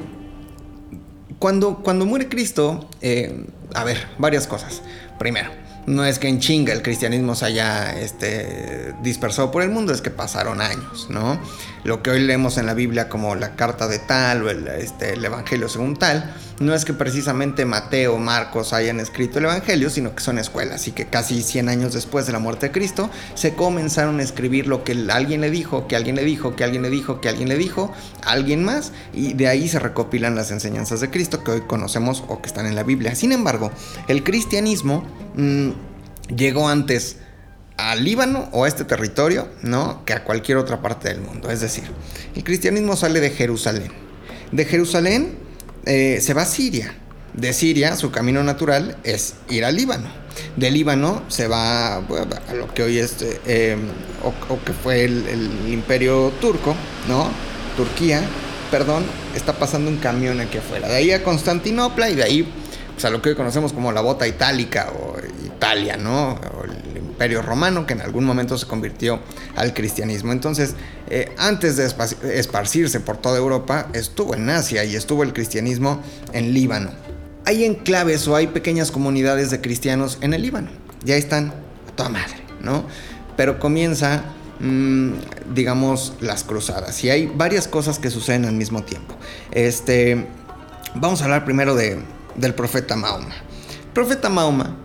[1.39, 4.82] cuando, cuando muere Cristo, eh, a ver, varias cosas.
[5.19, 5.51] Primero,
[5.86, 10.01] no es que en chinga el cristianismo se haya este, dispersado por el mundo, es
[10.01, 11.39] que pasaron años, ¿no?
[11.84, 15.13] Lo que hoy leemos en la Biblia como la carta de tal o el, este,
[15.13, 20.15] el Evangelio según tal, no es que precisamente Mateo Marcos hayan escrito el Evangelio, sino
[20.15, 23.53] que son escuelas y que casi 100 años después de la muerte de Cristo se
[23.53, 26.89] comenzaron a escribir lo que alguien le dijo, que alguien le dijo, que alguien le
[26.89, 27.93] dijo, que alguien le dijo,
[28.23, 32.41] alguien más, y de ahí se recopilan las enseñanzas de Cristo que hoy conocemos o
[32.41, 33.15] que están en la Biblia.
[33.15, 33.71] Sin embargo,
[34.07, 35.05] el cristianismo
[35.37, 35.69] Mm,
[36.35, 37.17] llegó antes
[37.77, 40.03] al Líbano o a este territorio, ¿no?
[40.03, 41.51] Que a cualquier otra parte del mundo.
[41.51, 41.83] Es decir,
[42.35, 43.91] el cristianismo sale de Jerusalén.
[44.51, 45.37] De Jerusalén
[45.88, 46.93] eh, se va a Siria.
[47.34, 50.10] De Siria, su camino natural es ir al Líbano.
[50.56, 53.76] De Líbano se va a lo que hoy es, eh,
[54.23, 56.76] o, que fue el, el, imperio turco,
[57.08, 57.30] ¿no?
[57.76, 58.21] Turquía,
[58.71, 59.04] perdón,
[59.36, 60.88] está pasando un camión aquí afuera.
[60.88, 62.54] De ahí a Constantinopla y de ahí
[62.97, 66.32] o sea, lo que hoy conocemos como la bota itálica o Italia, ¿no?
[66.32, 66.76] O el
[67.17, 69.19] imperio romano que en algún momento se convirtió
[69.56, 70.32] al cristianismo.
[70.32, 70.75] Entonces,
[71.10, 71.91] eh, antes de
[72.36, 75.99] esparcirse por toda Europa, estuvo en Asia y estuvo el cristianismo
[76.34, 76.91] en Líbano.
[77.45, 80.69] Hay enclaves o hay pequeñas comunidades de cristianos en el Líbano.
[81.03, 81.53] Ya están
[81.88, 82.86] a toda madre, ¿no?
[83.36, 84.23] Pero comienza
[84.60, 85.13] mm,
[85.56, 87.03] digamos, las cruzadas.
[87.03, 89.15] Y hay varias cosas que suceden al mismo tiempo.
[89.51, 90.27] Este,
[90.93, 91.97] vamos a hablar primero de,
[92.36, 93.34] del profeta Mahoma.
[93.91, 94.75] profeta Mahoma,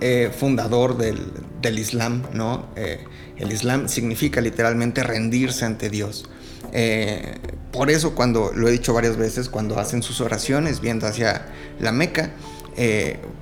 [0.00, 2.66] eh, fundador del, Islam, ¿no?
[2.76, 3.04] Eh,
[3.36, 6.28] el Islam significa literalmente rendirse ante Dios.
[6.72, 7.38] Eh,
[7.72, 11.46] por eso cuando, lo he dicho varias veces, cuando hacen sus oraciones viendo hacia
[11.80, 12.30] la Meca,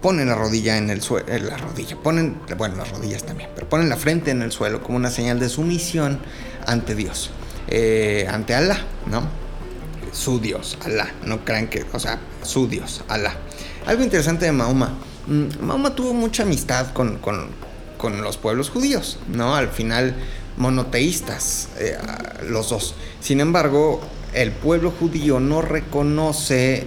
[0.00, 3.88] ponen la rodilla en el suelo, la rodilla, ponen, bueno, las rodillas también, pero ponen
[3.88, 6.18] la frente en el suelo como una señal de sumisión
[6.66, 7.30] ante Dios,
[8.28, 9.22] ante Allah, ¿no?
[10.12, 13.36] Su Dios, Allah, no crean que, o sea, su Dios, Allah.
[13.86, 14.98] Algo interesante de Mahoma.
[15.26, 17.18] Mm, Mahoma tuvo mucha amistad con,
[18.00, 19.54] con los pueblos judíos, ¿no?
[19.54, 20.16] Al final
[20.56, 21.98] monoteístas, eh,
[22.48, 22.94] los dos.
[23.20, 24.00] Sin embargo,
[24.32, 26.86] el pueblo judío no reconoce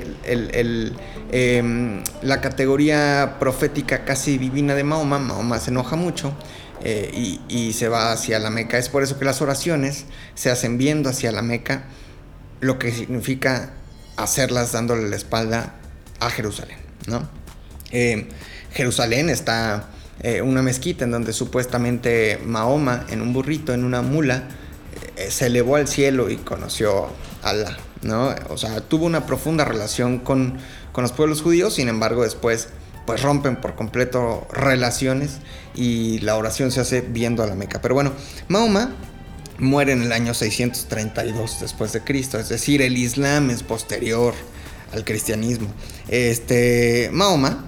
[1.31, 5.19] em, la categoría profética casi divina de Mahoma.
[5.19, 6.33] Mahoma se enoja mucho
[6.83, 8.77] eh, y, se va hacia la Meca.
[8.79, 11.85] Es por eso que las oraciones se hacen viendo hacia la Meca,
[12.59, 13.73] lo que significa
[14.17, 15.75] hacerlas dándole la espalda
[16.19, 16.77] a Jerusalén.
[17.07, 17.29] ¿no?
[17.91, 18.29] Eh,
[18.71, 19.89] Jerusalén está
[20.23, 24.47] eh, una mezquita en donde supuestamente Mahoma, en un burrito, en una mula,
[25.17, 27.07] eh, se elevó al cielo y conoció
[27.43, 28.33] a Allah, ¿no?
[28.49, 30.57] O sea, tuvo una profunda relación con,
[30.93, 32.69] con los pueblos judíos, sin embargo, después
[33.05, 35.39] pues rompen por completo relaciones
[35.75, 37.81] y la oración se hace viendo a la Meca.
[37.81, 38.13] Pero bueno,
[38.47, 38.95] Mahoma
[39.57, 44.33] muere en el año 632 después de Cristo, es decir, el Islam es posterior
[44.93, 45.67] al cristianismo.
[46.07, 47.67] Este, Mahoma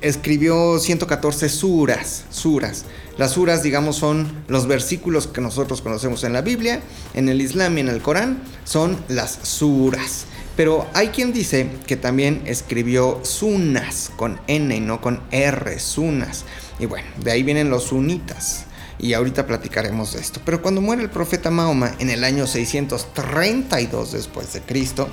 [0.00, 2.84] escribió 114 suras, suras.
[3.16, 6.80] Las suras, digamos, son los versículos que nosotros conocemos en la Biblia,
[7.14, 10.26] en el Islam y en el Corán, son las suras.
[10.56, 16.44] Pero hay quien dice que también escribió sunas con N y no con R, sunas.
[16.78, 18.64] Y bueno, de ahí vienen los sunitas.
[18.98, 20.40] Y ahorita platicaremos de esto.
[20.44, 25.08] Pero cuando muere el profeta Mahoma en el año 632 después de Cristo,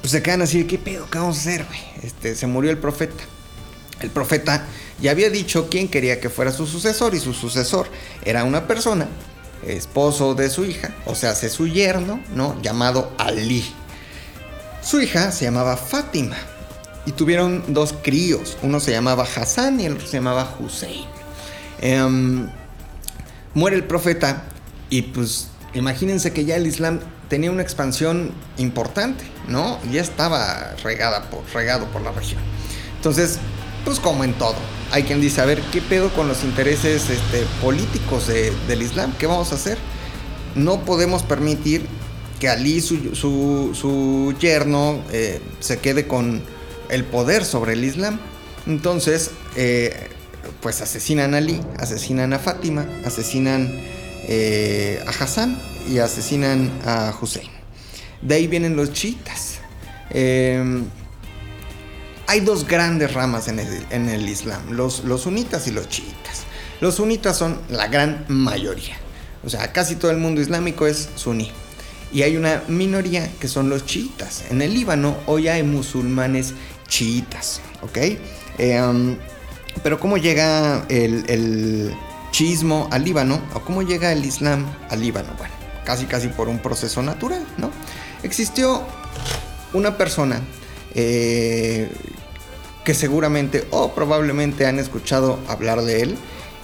[0.00, 1.08] pues se quedan así, ¿qué pedo?
[1.10, 1.66] ¿Qué vamos a hacer?
[2.02, 3.24] Este, se murió el profeta.
[4.00, 4.64] El profeta
[5.00, 7.88] ya había dicho quién quería que fuera su sucesor y su sucesor
[8.24, 9.08] era una persona,
[9.66, 12.60] esposo de su hija, o sea, hace su yerno, ¿no?
[12.62, 13.64] Llamado Ali.
[14.82, 16.36] Su hija se llamaba Fátima
[17.06, 21.04] y tuvieron dos críos, uno se llamaba Hassan y el otro se llamaba Hussein.
[21.80, 22.48] Em,
[23.54, 24.44] muere el profeta
[24.90, 29.78] y pues imagínense que ya el Islam tenía una expansión importante, ¿no?
[29.90, 32.40] Ya estaba regada regado por la región.
[32.96, 33.38] Entonces,
[33.84, 34.56] pues como en todo.
[34.92, 39.12] Hay quien dice, a ver, ¿qué pedo con los intereses este, políticos del Islam?
[39.18, 39.78] ¿Qué vamos a hacer?
[40.54, 41.86] No podemos permitir
[42.40, 46.42] que Ali, su, su, yerno, eh, se quede con
[46.88, 48.18] el poder sobre el Islam.
[48.66, 50.08] Entonces, eh,
[50.60, 53.70] pues asesinan a Ali, asesinan a Fátima, asesinan
[54.28, 57.48] eh, a Hassan y asesinan a Hussein.
[58.22, 59.60] De ahí vienen los chiitas.
[62.30, 66.44] Hay dos grandes ramas en el, Islam, los, los sunitas y los chiitas.
[66.80, 68.94] Los sunitas son la gran mayoría.
[69.44, 71.50] O sea, casi todo el mundo islámico es suní.
[72.12, 74.44] Y hay una minoría que son los chiitas.
[74.48, 76.54] En el Líbano hoy hay musulmanes
[76.86, 77.98] chiitas, ¿ok?
[78.58, 79.16] Eh, um,
[79.82, 81.92] pero ¿cómo llega el, el
[82.30, 83.42] chiismo al Líbano?
[83.54, 85.30] ¿O cómo llega el Islam al Líbano?
[85.36, 87.72] Bueno, casi casi por un proceso natural, ¿no?
[88.22, 88.84] Existió
[89.72, 90.40] una persona
[90.94, 91.90] eh,
[92.84, 96.18] que seguramente o probablemente han escuchado hablar de él.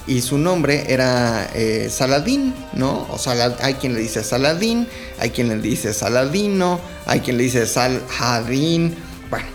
[0.07, 3.09] Y su nombre era eh, Saladín, ¿no?
[3.11, 3.19] O
[3.61, 4.87] hay quien le dice Saladín,
[5.19, 8.95] hay quien le dice Saladino, hay quien le dice Saladín.
[9.29, 9.47] Bueno,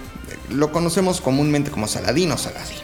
[0.50, 2.82] lo conocemos comúnmente como Saladino o Saladino.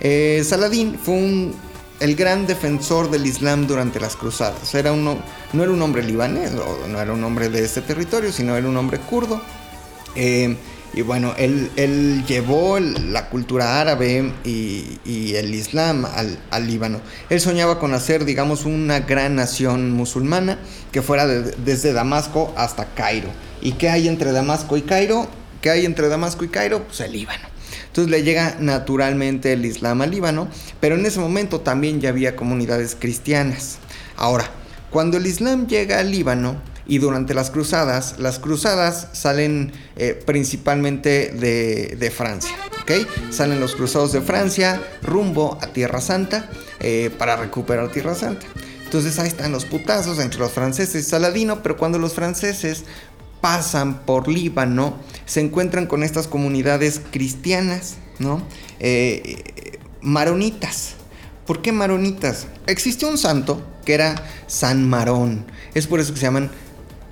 [0.00, 1.54] Eh, Saladín fue un,
[2.00, 4.74] el gran defensor del Islam durante las cruzadas.
[4.74, 5.18] Era uno,
[5.52, 8.76] no era un hombre libanés, no, era un hombre de este territorio, sino era un
[8.76, 9.40] hombre kurdo.
[10.16, 10.56] Eh,
[10.96, 17.02] y bueno, él, llevó la cultura árabe y, el islam al, Líbano.
[17.28, 20.58] Él soñaba con hacer, digamos, una gran nación musulmana
[20.92, 23.28] que fuera desde Damasco hasta Cairo.
[23.60, 25.28] ¿Y qué hay entre Damasco y Cairo?
[25.60, 26.84] ¿Qué hay entre Damasco y Cairo?
[26.84, 27.46] Pues el Líbano.
[27.88, 30.48] Entonces le llega naturalmente el Islam al Líbano,
[30.80, 33.76] pero en ese momento también ya había comunidades cristianas.
[34.16, 34.48] Ahora,
[34.90, 36.56] cuando el Islam llega al Líbano,
[36.88, 42.92] y durante las cruzadas, las cruzadas salen eh, principalmente de, Francia, ¿ok?
[43.30, 46.48] Salen los cruzados de Francia rumbo a Tierra Santa
[46.80, 48.46] eh, para recuperar Tierra Santa.
[48.84, 52.84] Entonces ahí están los putazos entre los franceses y Saladino, pero cuando los franceses
[53.40, 58.42] pasan por Líbano, se encuentran con estas comunidades cristianas, ¿no?
[58.78, 59.42] Eh,
[60.00, 60.94] maronitas.
[61.46, 62.46] ¿Por qué maronitas?
[62.66, 64.14] Existe un santo que era
[64.46, 65.46] San Marón.
[65.74, 66.50] Es por eso que se llaman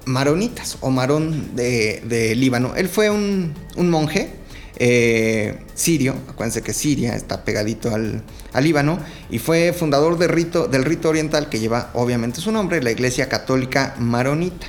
[0.06, 2.74] maronitas o marón de, Líbano.
[2.76, 4.30] Él fue un, monje
[4.76, 8.22] eh, sirio, acuérdense que Siria está pegadito al,
[8.60, 8.98] Líbano,
[9.30, 13.28] y fue fundador del rito, del rito oriental que lleva obviamente su nombre, la Iglesia
[13.28, 14.66] Católica Maronita.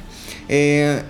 [0.48, 1.02] Eh,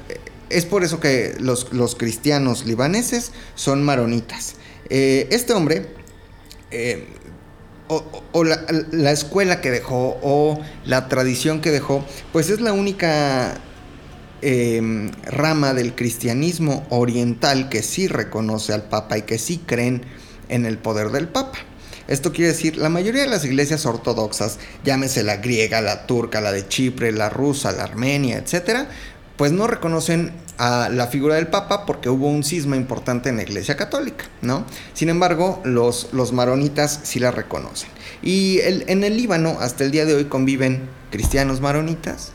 [0.49, 4.55] es por eso que los, cristianos libaneses son maronitas.
[4.89, 5.87] Eh, este hombre,
[7.87, 13.59] o, la, escuela que dejó, o la tradición que dejó, pues es la única
[14.47, 20.03] Em, rama del cristianismo oriental que sí reconoce al Papa y que sí creen
[20.49, 21.57] en el poder del Papa.
[22.07, 26.51] Esto quiere decir, la mayoría de las iglesias ortodoxas, llámese la griega, la turca, la
[26.51, 28.87] de Chipre, la rusa, la armenia, etcétera,
[29.35, 33.41] pues no reconocen a la figura del Papa porque hubo un cisma importante en la
[33.41, 34.67] Iglesia Católica, ¿no?
[34.93, 37.89] Sin embargo, los, los maronitas sí la reconocen.
[38.21, 42.34] Y en el Líbano, hasta el día de hoy, conviven cristianos maronitas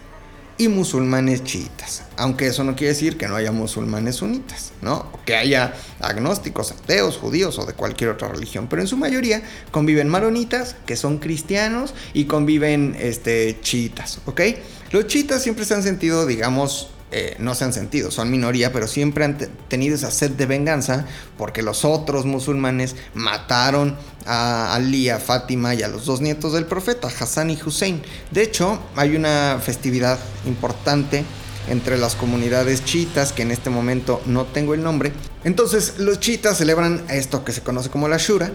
[0.61, 2.03] y musulmanes chiitas.
[2.19, 5.11] Aunque eso no quiere decir que no haya musulmanes sunitas, ¿no?
[5.25, 8.67] Que haya agnósticos, ateos, judíos o de cualquier otra religión.
[8.69, 14.43] Pero en su mayoría conviven maronitas, que son cristianos, y conviven este, chiitas, ¿ok?
[14.91, 18.87] Los chiitas siempre se han sentido, digamos, eh, no se han sentido, son minoría, pero
[18.87, 19.37] siempre han
[19.69, 23.97] tenido esa sed de venganza porque los otros musulmanes mataron
[24.27, 28.03] a Ali, a Fátima y a los dos nietos del profeta, Hassan y Hussein.
[28.31, 31.25] De hecho, hay una festividad importante
[31.69, 35.13] entre las comunidades chiitas, que en este momento no tengo el nombre.
[35.45, 38.53] Entonces, los chiitas celebran esto que se conoce como la Shura.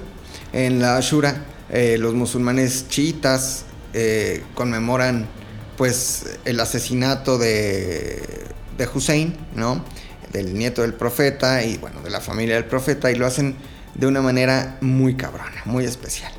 [0.53, 5.27] En la Shura, eh, los musulmanes chiitas eh, conmemoran
[5.77, 8.45] pues el asesinato de,
[8.77, 9.83] de Hussein, ¿no?
[10.31, 13.55] Del nieto del profeta y bueno, de la familia del profeta y lo hacen
[13.93, 16.31] de una manera muy cabrona, muy especial.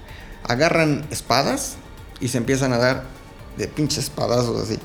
[0.45, 1.77] Agarran espadas
[2.21, 3.05] y se empiezan a dar
[3.57, 4.79] de pinches espadazos así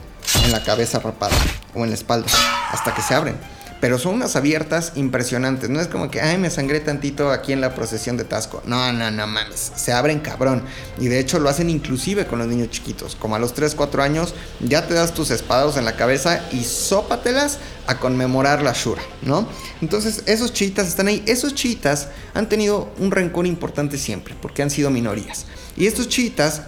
[0.45, 1.35] en la cabeza rapada
[1.73, 2.31] o en la espalda
[2.71, 3.37] hasta que se abren
[3.81, 5.69] pero son unas abiertas impresionantes.
[5.69, 8.61] No es como que, ay, me sangré tantito aquí en la procesión de Tasco.
[8.65, 9.71] No, no, no mames.
[9.75, 10.63] Se abren cabrón.
[10.99, 13.15] Y de hecho lo hacen inclusive con los niños chiquitos.
[13.15, 16.63] Como a los 3, 4 años, ya te das tus espadas en la cabeza y
[16.63, 19.47] sópatelas a conmemorar la Shura, ¿no?
[19.81, 21.23] Entonces, esos chiitas están ahí.
[21.25, 25.47] Esos chiitas han tenido un rencor importante siempre, porque han sido minorías.
[25.75, 26.61] Y estos chiitas,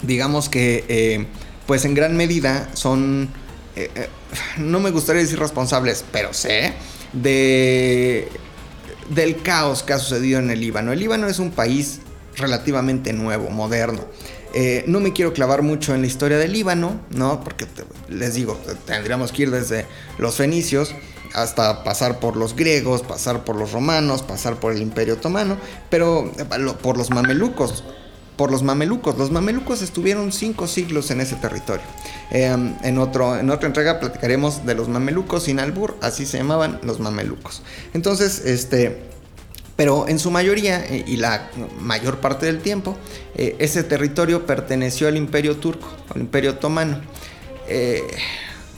[0.00, 1.26] digamos que, eh,
[1.66, 3.28] pues en gran medida son
[3.74, 4.08] eh, eh,
[4.58, 6.72] no me gustaría decir responsables, pero sé
[7.12, 8.28] de
[9.10, 10.92] del caos que ha sucedido en el Líbano.
[10.92, 12.00] El Líbano es un país
[12.36, 14.04] relativamente nuevo, moderno.
[14.54, 17.42] Eh, no me quiero clavar mucho en la historia del Líbano, ¿no?
[17.44, 17.66] Porque
[18.08, 19.86] les digo, tendríamos que ir desde
[20.18, 20.94] los fenicios
[21.34, 25.58] hasta pasar por los griegos, pasar por los romanos, pasar por el Imperio Otomano,
[25.90, 26.32] pero
[26.82, 27.84] por los mamelucos
[28.36, 29.16] por los mamelucos.
[29.18, 31.84] Los mamelucos estuvieron cinco siglos en ese territorio.
[32.30, 36.80] Em, en, otro, en otra entrega platicaremos de los mamelucos sin albur, así se llamaban
[36.82, 37.62] los mamelucos.
[37.94, 39.02] Entonces, este,
[39.76, 42.96] pero en su mayoría eh, y la mayor parte del tiempo,
[43.34, 47.00] eh, ese territorio perteneció al imperio turco, al imperio otomano.
[47.68, 48.02] Eh,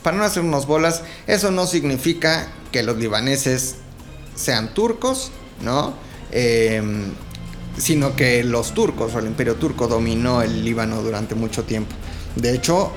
[0.02, 3.76] para no hacernos bolas, eso no significa que los libaneses
[4.34, 5.30] sean turcos,
[5.62, 5.94] ¿no?
[6.30, 7.12] Em,
[7.78, 11.94] sino que los turcos o el imperio turco dominó el Líbano durante mucho tiempo.
[12.36, 12.92] De hecho,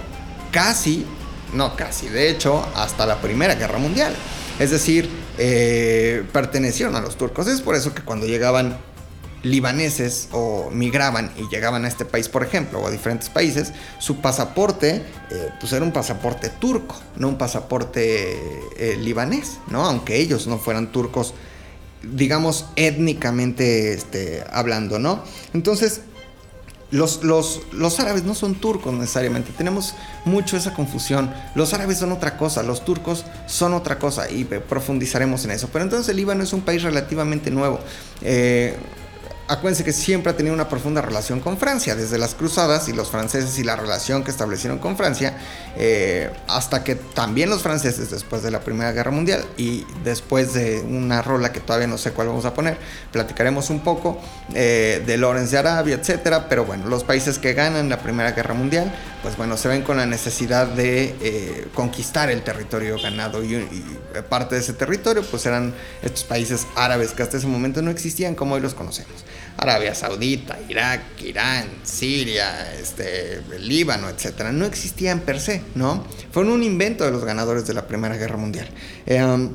[0.52, 1.06] casi,
[1.54, 4.16] no casi, de hecho, hasta la Primera Guerra Mundial.
[4.60, 7.48] Es decir, eh, pertenecieron a los turcos.
[7.48, 8.78] Es por eso que cuando llegaban
[9.44, 14.18] libaneses o migraban y llegaban a este país, por ejemplo, o a diferentes países, su
[14.18, 19.86] pasaporte, eh, pues era un pasaporte turco, no un pasaporte eh, libanés, ¿no?
[19.86, 21.34] Aunque ellos no fueran turcos
[22.04, 25.24] digamos, étnicamente este, hablando, ¿no?
[25.54, 26.02] Entonces,
[26.92, 31.34] los, los, los, árabes no son turcos necesariamente, tenemos mucho esa confusión.
[31.56, 35.70] Los árabes son otra cosa, los turcos son otra cosa y profundizaremos en eso.
[35.72, 37.80] Pero entonces el Líbano es un país relativamente nuevo.
[38.22, 38.76] Eh,
[39.52, 43.10] acuérdense que siempre ha tenido una profunda relación con Francia, desde las cruzadas y los
[43.10, 45.38] franceses y la relación que establecieron con Francia,
[45.76, 50.80] eh, hasta que también los franceses después de la Primera Guerra Mundial y después de
[50.80, 52.78] una rola que todavía no sé cuál vamos a poner,
[53.12, 54.22] platicaremos un poco
[54.54, 58.54] eh, de Lorenz de Arabia, etcétera, pero bueno, los países que ganan la Primera Guerra
[58.54, 58.90] Mundial,
[59.22, 64.00] pues bueno, se ven con la necesidad de eh, conquistar el territorio ganado y, y
[64.30, 68.34] parte de ese territorio pues eran estos países árabes que hasta ese momento no existían
[68.34, 69.26] como hoy los conocemos.
[69.62, 76.04] Arabia Saudita, Irak, Irán, Siria, este, Líbano, etcétera, no existían per se, ¿no?
[76.32, 78.68] Fueron un invento de los ganadores de la Primera Guerra Mundial.
[79.06, 79.50] Eh,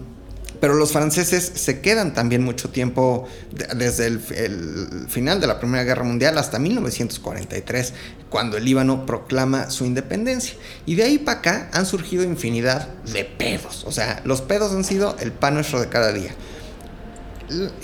[0.60, 3.28] pero los franceses se quedan también mucho tiempo,
[3.74, 7.92] desde el, el, final de la Primera Guerra Mundial hasta 1943,
[8.30, 10.54] cuando el Líbano proclama su independencia.
[10.86, 13.84] Y de ahí para acá han surgido infinidad de pedos.
[13.84, 16.34] O sea, los pedos han sido el pan nuestro de cada día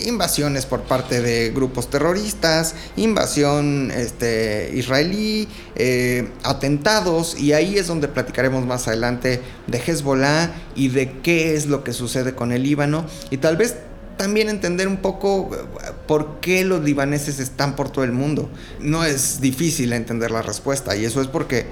[0.01, 8.08] invasiones por parte de grupos terroristas, invasión este, israelí, eh, atentados, y ahí es donde
[8.08, 13.06] platicaremos más adelante de Hezbollah y de qué es lo que sucede con el Líbano,
[13.31, 13.77] y tal vez
[14.17, 18.50] también entender un poco eh, por qué los libaneses están por todo el mundo.
[18.79, 21.67] No es difícil entender la respuesta, y eso es porque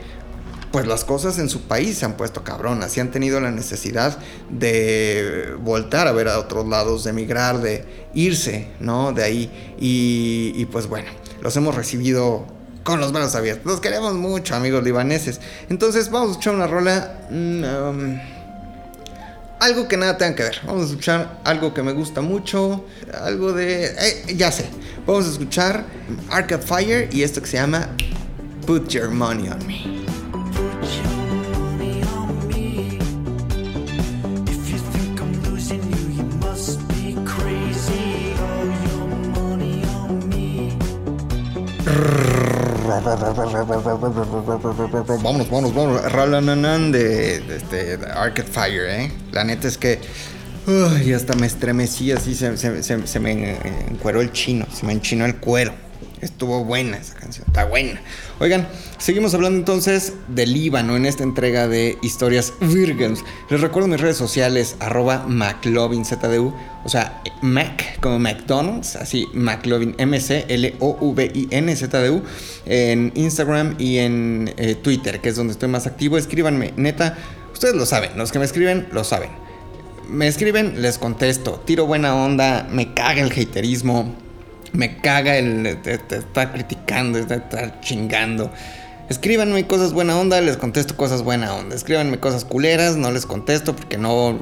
[0.73, 4.19] pues las cosas en su país se han puesto cabronas y han tenido la necesidad
[4.51, 9.13] de voltar a ver a otros lados, de emigrar, de irse, ¿no?
[9.13, 9.75] De ahí.
[9.79, 11.11] Y, pues bueno,
[11.43, 12.47] los hemos recibido
[12.85, 13.67] con los brazos abiertos.
[13.67, 15.41] Los queremos mucho, amigos libaneses.
[15.69, 17.27] Entonces vamos a escuchar una rola...
[17.31, 18.21] Mm, um,
[19.59, 20.57] algo que nada tenga que ver.
[20.65, 22.85] Vamos a escuchar algo que me gusta mucho.
[23.13, 23.87] Algo de...
[23.87, 24.65] Eh, ya sé.
[25.07, 25.85] Vamos a escuchar
[26.31, 27.89] Arcade Fire y esto que se llama
[28.67, 30.00] Put Your Money on Me.
[45.23, 46.13] Vámonos, vámonos, vámonos.
[46.13, 49.13] Ralanan de, de, este, Arcade Fire, ¿eh?
[49.33, 50.01] La neta es que.
[50.67, 53.57] Uy, hasta me estremecí así, se, se me
[53.91, 55.73] encueró el chino, se me enchinó el cuero.
[56.21, 57.99] Estuvo buena esa canción, está buena.
[58.41, 58.69] Oigan,
[58.99, 63.25] seguimos hablando entonces del Líbano en esta entrega de historias virgens.
[63.49, 66.55] Les recuerdo mis redes sociales, arroba McLovinZDU,
[66.85, 70.63] o sea, Mac como McDonald's, así McLovin, M-C-L-O-V-I-N-Z-D-U,
[72.67, 76.19] en Instagram y en eh, Twitter, que es donde estoy más activo.
[76.19, 77.17] Escríbanme, neta,
[77.53, 79.31] ustedes lo saben, los que me escriben lo saben.
[80.11, 84.15] Me escriben, les contesto, tiro buena onda, me caga el haterismo
[84.73, 88.51] me caga el estar criticando, estar chingando.
[89.09, 91.75] Escríbanme cosas buena onda, les contesto cosas buena onda.
[91.75, 94.39] Escríbanme cosas culeras, no les contesto porque no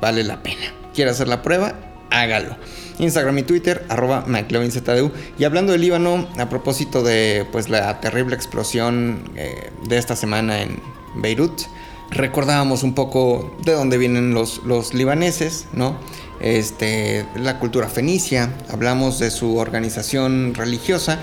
[0.00, 0.74] vale la pena.
[0.94, 1.74] ¿Quiere hacer la prueba?
[2.10, 2.56] Hágalo.
[2.98, 5.10] Instagram y Twitter, arroba McLovinZDU.
[5.38, 10.62] Y hablando del Líbano, a propósito de pues, la terrible explosión eh, de esta semana
[10.62, 10.80] en
[11.16, 11.62] Beirut,
[12.10, 15.96] recordábamos un poco de dónde vienen los, los libaneses, ¿no?
[16.40, 21.18] Este, la cultura fenicia, hablamos de su organización religiosa.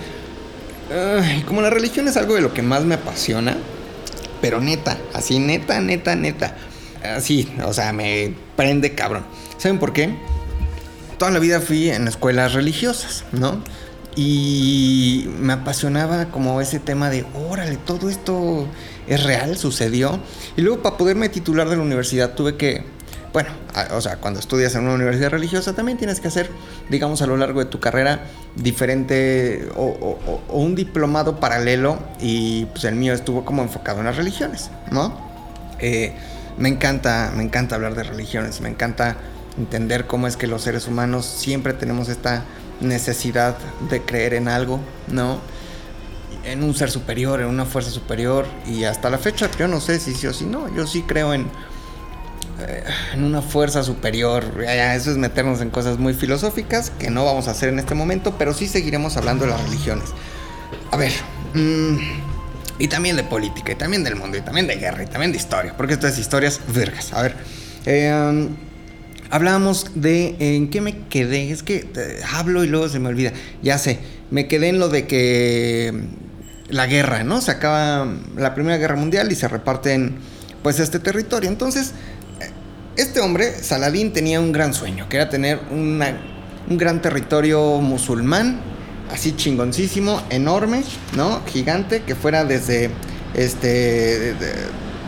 [1.46, 3.56] como la religión es algo de lo que más me apasiona,
[4.40, 6.56] pero neta, así neta, neta, neta,
[7.02, 9.24] así, o sea, me prende cabrón.
[9.58, 10.14] ¿Saben por qué?
[11.18, 13.62] Toda la vida fui en escuelas religiosas, ¿no?
[14.14, 18.66] Y me apasionaba como ese tema de, órale, todo esto
[19.06, 20.20] es real, sucedió.
[20.56, 22.84] Y luego para poderme titular de la universidad tuve que
[23.38, 23.50] bueno,
[23.92, 26.50] o sea, cuando estudias en una universidad religiosa también tienes que hacer,
[26.88, 28.24] digamos, a lo largo de tu carrera
[28.56, 30.18] diferente o,
[30.48, 35.16] un diplomado paralelo y pues el mío estuvo como enfocado en las religiones, ¿no?
[35.78, 36.14] Eh,
[36.56, 39.14] me encanta, me encanta hablar de religiones, me encanta
[39.56, 42.42] entender cómo es que los seres humanos siempre tenemos esta
[42.80, 43.56] necesidad
[43.88, 45.38] de creer en algo, ¿no?
[46.42, 50.00] En un ser superior, en una fuerza superior y hasta la fecha yo no sé
[50.00, 51.46] si sí o si no, yo sí creo en
[53.14, 54.44] en una fuerza superior.
[54.66, 58.36] eso es meternos en cosas muy filosóficas que no vamos a hacer en este momento,
[58.38, 60.10] pero sí seguiremos hablando de las religiones.
[60.90, 61.12] A ver,
[61.54, 61.96] mm,
[62.78, 65.38] y también de política, y también del mundo, y también de guerra, y también de
[65.38, 67.12] historia, porque estas historias vergas.
[67.12, 67.34] A ver,
[67.86, 68.48] eh,
[69.30, 71.50] hablábamos de en qué me quedé.
[71.50, 73.32] Es que eh, hablo y luego se me olvida.
[73.62, 73.98] Ya sé,
[74.30, 75.92] me quedé en lo de que
[76.68, 77.40] la guerra, ¿no?
[77.40, 78.06] Se acaba
[78.36, 80.16] la Primera Guerra Mundial y se reparten
[80.62, 81.48] pues este territorio.
[81.48, 81.92] Entonces,
[82.98, 86.02] este hombre, Saladín, tenía un gran sueño, que era tener un
[86.68, 88.60] gran territorio musulmán,
[89.12, 90.82] así chingoncísimo, enorme,
[91.16, 91.42] ¿no?
[91.46, 92.90] Gigante, que fuera desde
[93.34, 94.34] este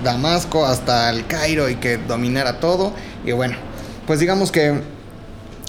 [0.05, 2.95] Damasco hasta el Cairo y que dominara todo.
[3.25, 3.57] Y bueno,
[4.07, 4.81] pues digamos que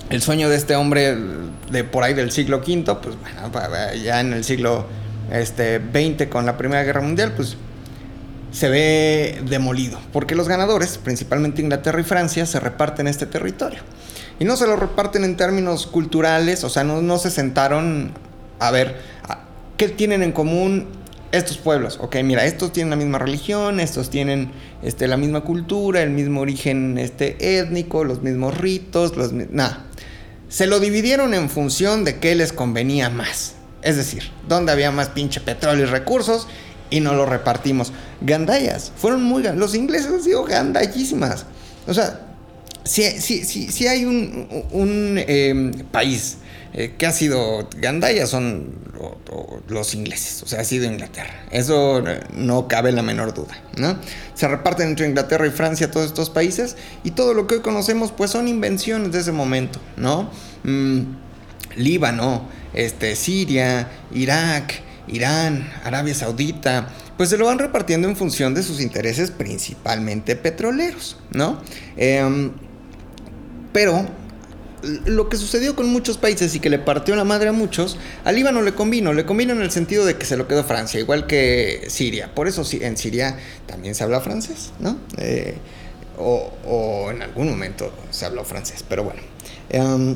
[0.09, 1.17] el sueño de este hombre
[1.71, 4.85] de por ahí del siglo V, pues bueno, ya en el siglo
[5.31, 7.57] este, XX con la Primera Guerra Mundial, pues
[8.51, 13.79] se ve demolido, porque los ganadores, principalmente Inglaterra y Francia, se reparten este territorio.
[14.39, 18.11] Y no se lo reparten en términos culturales, o sea, no, se sentaron
[18.59, 18.97] a ver
[19.77, 20.87] qué tienen en común
[21.31, 21.97] estos pueblos.
[22.01, 24.51] Ok, mira, estos tienen la misma religión, estos tienen
[24.83, 29.85] este, la misma cultura, el mismo origen este, étnico, los mismos ritos, los nada.
[30.49, 33.53] Se lo dividieron en función de qué les convenía más.
[33.83, 36.47] Es decir, dónde había más pinche petróleo y recursos
[36.91, 37.91] y no lo repartimos.
[38.21, 39.41] Gandallas, fueron muy...
[39.41, 41.45] Los ingleses han sido gandallísimas.
[41.87, 42.27] O sea,
[42.83, 46.37] si, si, si, si hay un, un em, país
[46.73, 48.79] eh, que ha sido gandallas son
[49.67, 51.45] los ingleses, o sea, ha sido Inglaterra.
[51.51, 53.97] Eso eh, no cabe la menor duda, ¿no?
[54.35, 58.11] Se reparten entre Inglaterra y Francia todos estos países y todo lo que hoy conocemos
[58.11, 60.29] pues son invenciones de ese momento, ¿no?
[60.63, 61.01] Mm,
[61.75, 68.63] Líbano, este, Siria, Irak, Irán, Arabia Saudita, pues se lo van repartiendo en función de
[68.63, 71.61] sus intereses principalmente petroleros, ¿no?
[71.97, 72.51] Em,
[73.73, 74.07] pero
[75.05, 78.35] lo que sucedió con muchos países y que le partió la madre a muchos, al
[78.35, 81.27] Líbano le convino, le convino en el sentido de que se lo quedó Francia, igual
[81.27, 82.33] que Siria.
[82.33, 83.37] Por eso en Siria
[83.67, 84.97] también se habla francés, ¿no?
[85.17, 85.55] Eh,
[86.17, 89.21] o, en algún momento se habló francés, pero bueno.
[89.69, 90.15] Em,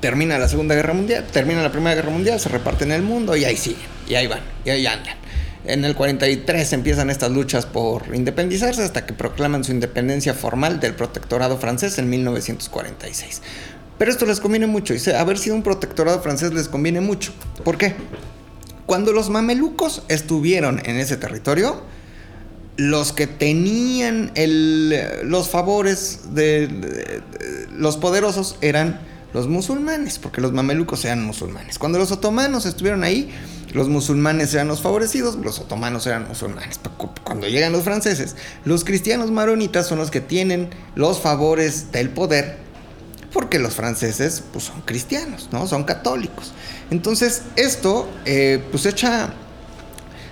[0.00, 3.44] termina la Segunda Guerra Mundial, termina la Primera Guerra Mundial, se reparten el mundo y
[3.44, 5.16] ahí siguen, y ahí van, y ahí andan.
[5.64, 10.94] En el 43 empiezan estas luchas por independizarse hasta que proclaman su independencia formal del
[10.94, 13.42] protectorado francés en 1946.
[13.98, 17.32] Pero esto les conviene mucho, y haber sido un protectorado francés les conviene mucho.
[17.64, 17.94] ¿Por qué?
[18.84, 21.82] Cuando los mamelucos estuvieron en ese territorio,
[22.76, 24.32] los que tenían
[25.24, 27.22] los favores de,
[27.72, 29.00] los poderosos eran
[29.32, 31.78] los musulmanes, porque los mamelucos eran musulmanes.
[31.78, 33.30] Cuando los otomanos estuvieron ahí,
[33.72, 36.80] los musulmanes eran los favorecidos, los otomanos eran musulmanes.
[37.24, 42.56] Cuando llegan los franceses, los cristianos maronitas son los que tienen los favores del poder,
[43.32, 45.66] porque los franceses pues, son cristianos, ¿no?
[45.66, 46.52] Son católicos.
[46.90, 49.34] Entonces, esto eh, pues echa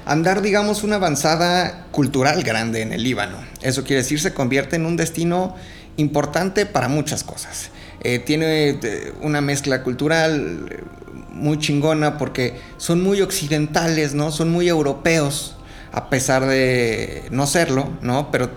[0.07, 3.39] andar, digamos, una avanzada cultural grande en el Líbano.
[3.63, 5.55] Eso quiere decir, se convierte en un destino
[5.97, 7.71] importante para muchas cosas.
[8.01, 10.83] Eh, tiene eh, una mezcla cultural eh,
[11.31, 14.31] muy chingona porque son muy occidentales, ¿no?
[14.31, 15.57] Son muy europeos,
[15.93, 18.31] a pesar de no serlo, ¿no?
[18.31, 18.51] Pero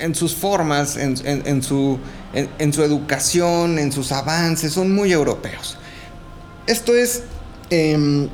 [0.00, 1.16] en sus formas, en,
[1.62, 1.98] su,
[2.32, 5.76] en, su educación, en sus avances, son muy europeos.
[6.66, 7.22] Esto es
[7.70, 8.28] em,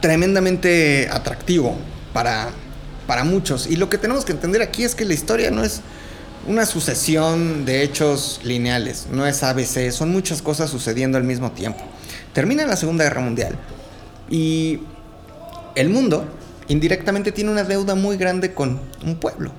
[0.00, 1.76] tremendamente atractivo
[2.12, 2.50] para,
[3.06, 3.66] para muchos.
[3.66, 5.80] Y lo que tenemos que entender aquí es que la historia no es
[6.48, 11.80] una sucesión de hechos lineales, no es ABC, son muchas cosas sucediendo al mismo tiempo.
[12.32, 13.56] Termina la Segunda Guerra Mundial
[14.30, 14.80] y
[15.74, 16.26] el mundo
[16.68, 19.52] indirectamente tiene una deuda muy grande con un pueblo.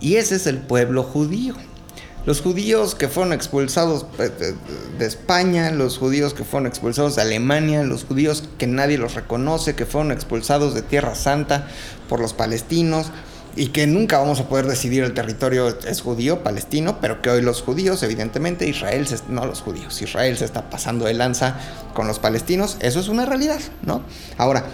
[0.00, 1.54] Y ese es el pueblo judío.
[2.26, 8.04] Los judíos que fueron expulsados de España, los judíos que fueron expulsados de Alemania, los
[8.04, 11.68] judíos que nadie los reconoce, que fueron expulsados de Tierra Santa
[12.08, 13.10] por los palestinos,
[13.58, 17.42] y que nunca vamos a poder decidir el territorio es judío, palestino, pero que hoy
[17.42, 21.56] los judíos, evidentemente, Israel, no los judíos, Israel se está pasando de lanza
[21.92, 24.02] con los palestinos, eso es una realidad, ¿no?
[24.36, 24.64] Ahora,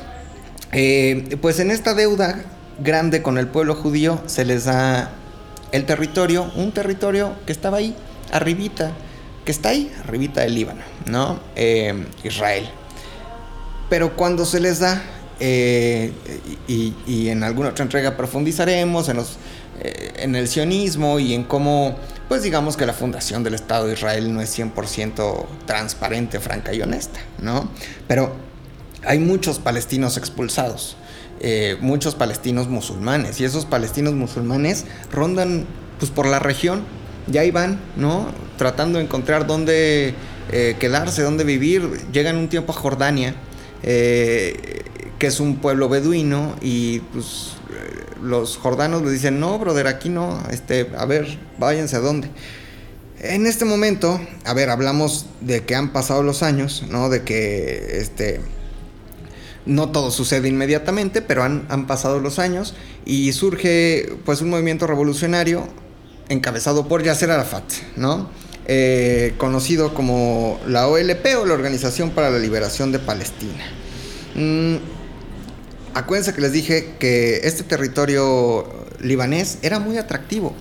[0.72, 2.44] eh, pues en esta deuda
[2.78, 5.12] grande con el pueblo judío se les da
[5.72, 7.96] el territorio, un territorio que estaba ahí,
[8.32, 8.92] arribita,
[9.46, 11.40] que está ahí, arribita del Líbano, ¿no?
[11.56, 12.68] Eh, Israel.
[13.88, 15.02] Pero cuando se les da
[15.40, 16.12] eh,
[16.68, 19.36] y, en alguna otra entrega profundizaremos en, los,
[19.80, 21.96] eh, en el sionismo y en cómo,
[22.28, 26.82] pues digamos que la fundación del Estado de Israel no es 100% transparente, franca y
[26.82, 27.68] honesta, ¿no?
[28.06, 28.32] Pero
[29.04, 30.96] hay muchos palestinos expulsados,
[31.40, 35.66] eh, muchos palestinos musulmanes, y esos palestinos musulmanes rondan
[35.98, 36.84] pues por la región,
[37.26, 38.28] ya ahí van, ¿no?
[38.56, 40.14] Tratando de encontrar dónde
[40.78, 43.34] quedarse, dónde vivir, llegan un tiempo a Jordania,
[45.24, 47.52] que es un pueblo beduino y pues
[48.22, 52.28] los jordanos le dicen, no, brother, aquí no, este, a ver, váyanse a dónde.
[53.20, 57.08] En este momento, a ver, hablamos de que han pasado los años, ¿no?
[57.08, 58.42] De que, este,
[59.64, 62.74] no todo sucede inmediatamente, pero han, han pasado los años
[63.06, 65.66] y surge, pues, un movimiento revolucionario
[66.28, 67.64] encabezado por Yasser Arafat,
[67.96, 68.28] ¿no?
[68.66, 73.64] Eh, conocido como la OLP o la Organización para la Liberación de Palestina.
[74.34, 74.93] Mm,
[75.94, 78.66] acuérdense que les dije que este territorio
[79.00, 80.54] libanés era muy atractivo.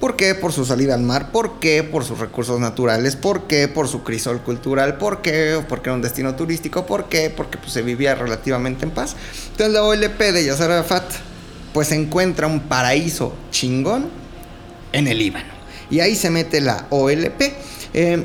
[0.00, 0.36] ¿Por qué?
[0.36, 1.32] Por su salida al mar.
[1.32, 1.82] ¿Por qué?
[1.82, 3.16] Por sus recursos naturales.
[3.16, 3.66] ¿Por qué?
[3.66, 4.96] Por su crisol cultural.
[4.96, 5.60] ¿Por qué?
[5.68, 6.86] Porque era un destino turístico.
[6.86, 7.30] ¿Por qué?
[7.30, 9.16] Porque pues, se vivía relativamente en paz.
[9.50, 11.04] Entonces la OLP de Yasser Arafat
[11.72, 14.08] pues encuentra un paraíso chingón
[14.92, 15.52] en el Líbano.
[15.90, 17.42] Y ahí se mete la OLP.
[17.94, 18.24] Eh,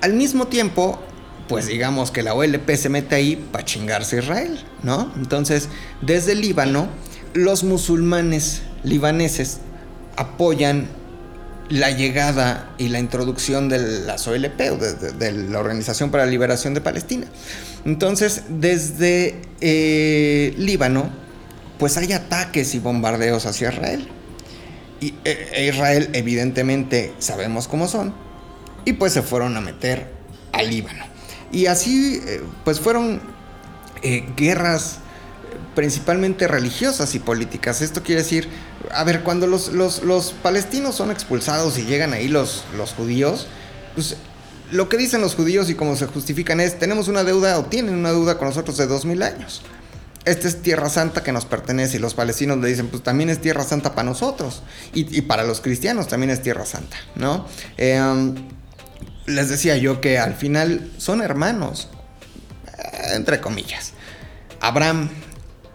[0.00, 1.02] al mismo tiempo,
[1.52, 5.12] pues digamos que la OLP se mete ahí para chingarse a Israel, ¿no?
[5.16, 5.68] Entonces,
[6.00, 6.88] desde Líbano,
[7.34, 9.58] los musulmanes libaneses
[10.16, 10.88] apoyan
[11.68, 16.72] la llegada y la introducción de las OLP, o de, la Organización para la Liberación
[16.72, 17.26] de Palestina.
[17.84, 21.10] Entonces, desde eh, Líbano,
[21.78, 24.08] pues hay ataques y bombardeos hacia Israel.
[25.00, 28.14] Y e, e Israel, evidentemente, sabemos cómo son,
[28.86, 30.10] y pues se fueron a meter
[30.52, 31.11] al Líbano.
[31.52, 33.20] Y así, eh, pues fueron
[34.02, 34.98] eh, guerras
[35.74, 37.82] principalmente religiosas y políticas.
[37.82, 38.48] Esto quiere decir,
[38.90, 43.46] a ver, cuando los, palestinos son expulsados y llegan ahí los, los judíos,
[43.94, 44.16] pues
[44.70, 47.94] lo que dicen los judíos y cómo se justifican es, tenemos una deuda o tienen
[47.94, 49.62] una deuda con nosotros de dos mil años.
[50.24, 53.40] Esta es tierra santa que nos pertenece y los palestinos le dicen, pues también es
[53.40, 54.62] tierra santa para nosotros
[54.94, 57.46] y, para los cristianos también es tierra santa, ¿no?
[57.76, 58.34] Eh, um,
[59.26, 61.88] les decía yo que al final son hermanos,
[62.66, 63.92] eh, entre comillas.
[64.60, 65.10] Abraham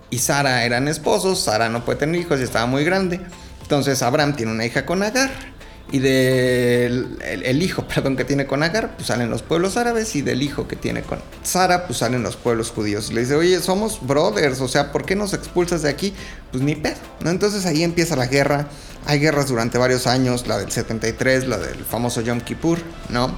[0.09, 3.19] y Sara eran esposos, Sara no puede tener hijos y estaba muy grande.
[3.61, 5.56] Entonces Abraham tiene una hija con Agar
[5.91, 10.21] y del el, hijo, perdón, que tiene con Agar, pues salen los pueblos árabes y
[10.21, 13.09] del hijo que tiene con Sara, pues salen los pueblos judíos.
[13.09, 16.13] Y le dice, oye, somos brothers, o sea, ¿por qué nos expulsas de aquí?
[16.51, 17.29] Pues ni pedo, ¿no?
[17.29, 18.67] Entonces ahí empieza la guerra.
[19.05, 22.79] Hay guerras durante varios años, la del 73, la del famoso Yom Kippur,
[23.09, 23.37] ¿no?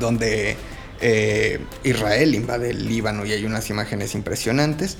[0.00, 0.56] Donde
[1.02, 4.96] eh, Israel invade el Líbano y hay unas imágenes impresionantes.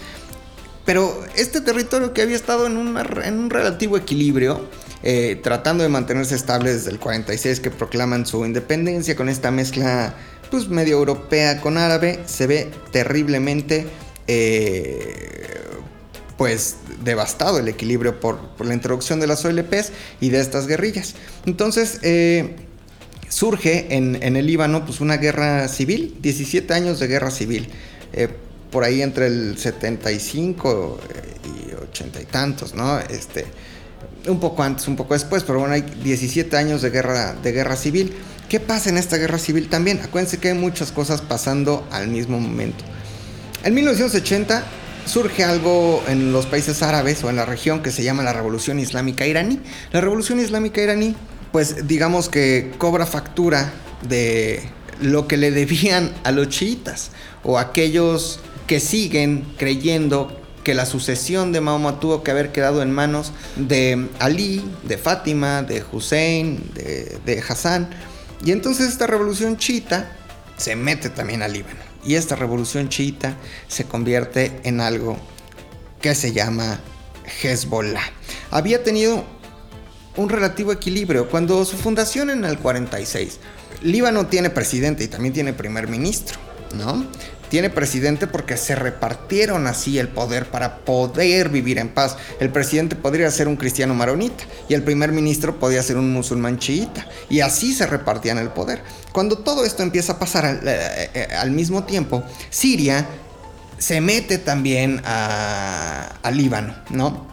[0.85, 4.69] Pero este territorio que había estado en un relativo equilibrio,
[5.07, 10.15] eh, tratando de mantenerse estable desde el 46 que proclaman su independencia con esta mezcla
[10.51, 13.87] pues medio europea con árabe, se ve terriblemente
[14.27, 15.61] eh,
[16.39, 19.93] pues devastado el equilibrio por, la introducción de las OLPs
[20.23, 21.17] y de estas guerrillas.
[21.45, 22.57] Entonces eh,
[23.29, 27.69] surge en, el Líbano pues una guerra civil, 17 años de guerra civil
[28.71, 30.99] por ahí entre el 75
[31.45, 32.99] y 80 y tantos, ¿no?
[33.01, 33.45] Este,
[34.27, 37.77] un poco antes, un poco después, pero bueno, hay 17 años de guerra, de guerra
[37.77, 38.15] civil.
[38.49, 40.01] ¿Qué pasa en esta guerra civil también?
[40.03, 42.85] Acuérdense que hay muchas cosas pasando al mismo momento.
[43.65, 44.65] En 1980
[45.07, 48.79] surge algo en los países árabes o en la región que se llama la Revolución
[48.79, 49.61] Islámica iraní.
[49.93, 51.17] La Revolución Islámica iraní,
[51.53, 53.73] pues digamos que cobra factura
[54.09, 54.63] de
[55.01, 57.11] lo que le debían a los chiitas
[57.43, 62.91] o aquellos que siguen creyendo que la sucesión de Mahoma tuvo que haber quedado en
[62.91, 67.91] manos de Ali, de Fátima, de Hussein, de, Hassan.
[68.45, 70.11] Y entonces esta revolución chiita
[70.57, 71.81] se mete también al Líbano.
[72.05, 73.37] Y esta revolución chiita
[73.69, 75.17] se convierte en algo
[76.01, 76.81] que se llama
[77.43, 78.03] Hezbollah.
[78.51, 79.25] Había tenido
[80.17, 83.39] un relativo equilibrio cuando su fundación en el 46.
[83.83, 86.39] Líbano tiene presidente y también tiene primer ministro,
[86.75, 87.05] ¿no?
[87.55, 92.17] Tiene presidente porque se repartieron así el poder para poder vivir en paz.
[92.41, 96.59] El presidente podría ser un cristiano maronita y el primer ministro podía ser un musulmán
[96.59, 98.83] chiita y así se repartían el poder.
[99.13, 103.07] Cuando todo esto empieza a pasar al, eh, eh, mismo tiempo, Siria
[103.79, 107.25] se mete también al Líbano, ¿no?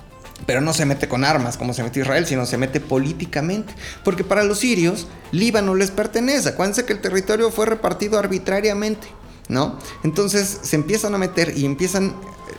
[0.45, 3.73] Pero no se mete con armas como se mete Israel, sino se mete políticamente.
[4.03, 6.49] Porque para los sirios, Líbano les pertenece.
[6.49, 9.07] Acuérdense que el territorio fue repartido arbitrariamente.
[9.51, 9.77] ¿No?
[10.03, 12.15] Entonces se empiezan a meter y empiezan,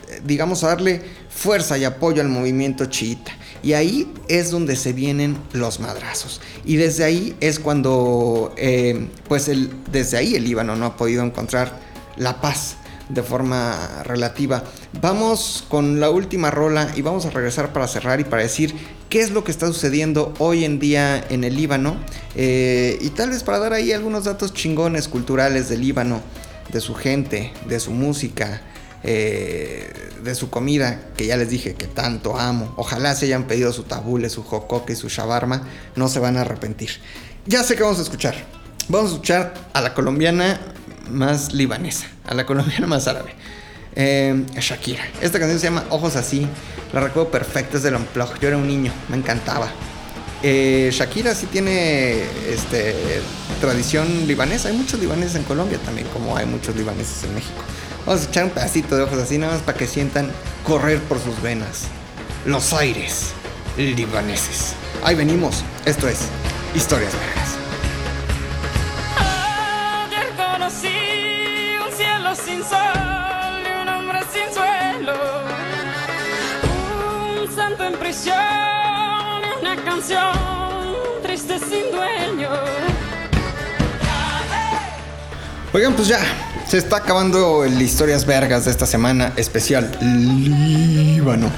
[0.09, 3.33] eh, digamos, a darle fuerza y apoyo al movimiento chiita.
[3.63, 6.39] Y ahí es donde se vienen los madrazos.
[6.65, 9.49] Y desde ahí es cuando, eh, pues
[9.91, 11.79] desde ahí el Líbano no ha podido encontrar
[12.17, 12.75] la paz
[13.09, 14.63] de forma relativa.
[15.01, 18.73] Vamos con la última rola y vamos a regresar para cerrar y para decir
[19.09, 21.97] qué es lo que está sucediendo hoy en día en el Líbano
[22.35, 26.21] eh, y tal vez para dar ahí algunos datos chingones culturales del Líbano
[26.71, 28.61] de su gente, de su música,
[29.03, 29.91] eh,
[30.23, 32.73] de su comida, que ya les dije que tanto amo.
[32.77, 36.41] Ojalá se hayan pedido su tabule, su jocoque y su shawarma, no se van a
[36.41, 36.89] arrepentir.
[37.45, 38.35] Ya sé que vamos a escuchar.
[38.87, 40.59] Vamos a escuchar a la colombiana
[41.09, 43.33] más libanesa, a la colombiana más árabe.
[43.95, 45.03] Eh, Shakira.
[45.21, 46.47] Esta canción se llama Ojos Así.
[46.93, 48.39] La recuerdo perfecta, es del Unplug.
[48.39, 49.67] Yo era un niño, me encantaba.
[50.43, 52.93] Eh, Shakira sí tiene este,
[53.61, 54.67] tradición libanesa.
[54.67, 57.61] Hay muchos libaneses en Colombia también, como hay muchos libaneses en México.
[58.05, 60.29] Vamos a echar un pedacito de ojos así, nada más para que sientan
[60.65, 61.83] correr por sus venas
[62.45, 63.31] los aires
[63.77, 64.73] libaneses.
[65.03, 65.63] Ahí venimos.
[65.85, 66.19] Esto es
[66.75, 67.42] Historias Vergas.
[81.21, 82.49] Triste sin dueño.
[85.71, 86.19] Oigan, pues ya,
[86.67, 91.49] se está acabando el Historias Vergas de esta semana especial Líbano.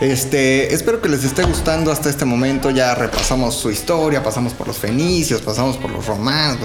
[0.00, 2.70] Este, espero que les esté gustando hasta este momento.
[2.70, 6.58] Ya repasamos su historia, pasamos por los fenicios, pasamos por los romanos,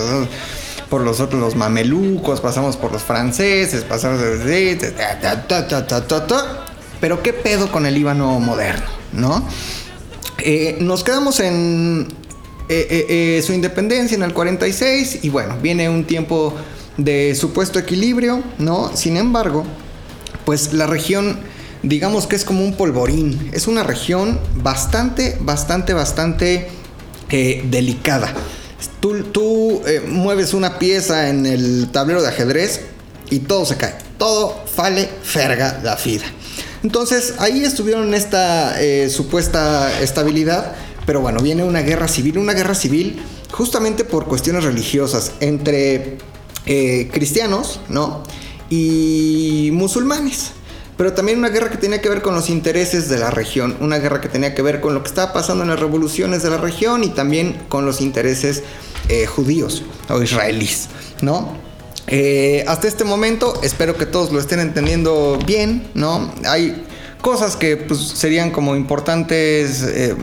[0.89, 4.19] por los otros, los mamelucos, pasamos por los franceses, pasamos.
[6.99, 9.47] Pero qué pedo con el Líbano moderno, ¿no?
[10.49, 12.07] Eh, nos quedamos en
[12.69, 16.53] eh, eh, su independencia en el 46 y bueno, viene un tiempo
[16.95, 18.95] de supuesto equilibrio, ¿no?
[18.95, 19.65] Sin embargo,
[20.45, 21.37] pues la región,
[21.83, 26.69] digamos que es como un polvorín, es una región bastante, bastante, bastante
[27.29, 28.33] delicada.
[29.01, 32.85] Tú, tú mueves una pieza en el tablero de ajedrez
[33.29, 36.23] y todo se cae, todo fale ferga la fida.
[36.87, 40.73] Entonces ahí estuvieron esta eh, supuesta estabilidad,
[41.05, 43.21] pero bueno, viene una guerra civil, una guerra civil
[43.51, 46.17] justamente por cuestiones religiosas entre
[46.65, 48.23] eh, cristianos, ¿no?
[48.69, 50.51] Y musulmanes.
[50.95, 53.97] pero también una guerra que tenía que ver con los intereses de la región, una
[53.97, 56.57] guerra que tenía que ver con lo que estaba pasando en las revoluciones de la
[56.57, 58.63] región y también con los intereses
[59.09, 60.87] eh, judíos o israelíes,
[61.21, 61.53] ¿no?
[62.07, 66.33] Eh, hasta este momento espero que todos lo estén entendiendo bien, ¿no?
[66.45, 66.83] Hay
[67.21, 70.15] cosas que pues, serían como importantes eh,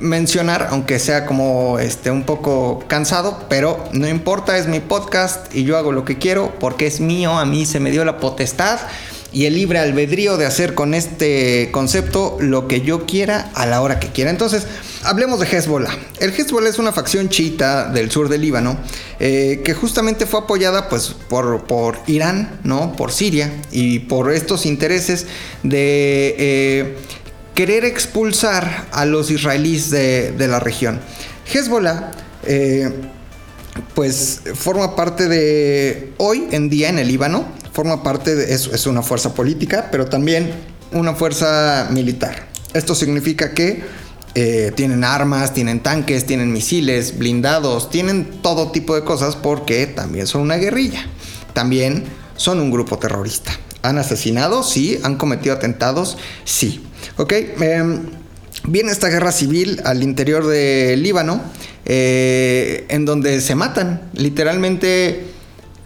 [0.00, 5.64] mencionar, aunque sea como este, un poco cansado, pero no importa, es mi podcast y
[5.64, 8.78] yo hago lo que quiero porque es mío, a mí se me dio la potestad
[9.32, 13.82] y el libre albedrío de hacer con este concepto lo que yo quiera a la
[13.82, 14.30] hora que quiera.
[14.30, 14.66] Entonces,
[15.04, 15.90] hablemos de Hezbollah.
[16.20, 18.78] El Hezbollah es una facción chiita del sur del Líbano
[19.20, 22.94] eh, que justamente fue apoyada pues, por, por, Irán, ¿no?
[22.96, 25.26] por Siria y por estos intereses
[25.62, 26.96] de eh,
[27.54, 31.00] querer expulsar a los israelíes de, la región.
[31.52, 32.10] Hezbollah...
[32.44, 32.90] Eh,
[33.94, 38.88] pues forma parte de hoy en día en el Líbano forma parte de eso, es
[38.88, 40.50] una fuerza política, pero también
[40.90, 42.48] una fuerza militar.
[42.74, 43.84] Esto significa que
[44.40, 50.28] eh, tienen armas, tienen tanques, tienen misiles, blindados, tienen todo tipo de cosas porque también
[50.28, 51.04] son una guerrilla.
[51.54, 52.04] También
[52.36, 53.50] son un grupo terrorista.
[53.82, 54.62] ¿Han asesinado?
[54.62, 55.00] Sí.
[55.02, 56.18] ¿Han cometido atentados?
[56.44, 56.84] Sí.
[57.16, 57.32] ¿Ok?
[57.32, 58.10] Em,
[58.62, 61.42] viene esta guerra civil al interior del Líbano,
[61.84, 64.02] eh, en donde se matan.
[64.12, 65.24] Literalmente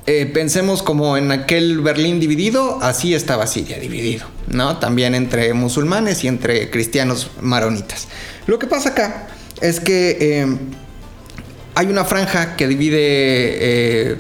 [0.07, 4.77] eh, pensemos como en aquel Berlín dividido, así estaba Siria dividido, ¿no?
[4.77, 8.09] También entre musulmanes y entre cristianos maronitas.
[8.47, 9.29] Lo que pasa acá
[9.61, 10.47] es que eh,
[11.75, 14.17] hay una franja que divide, eh,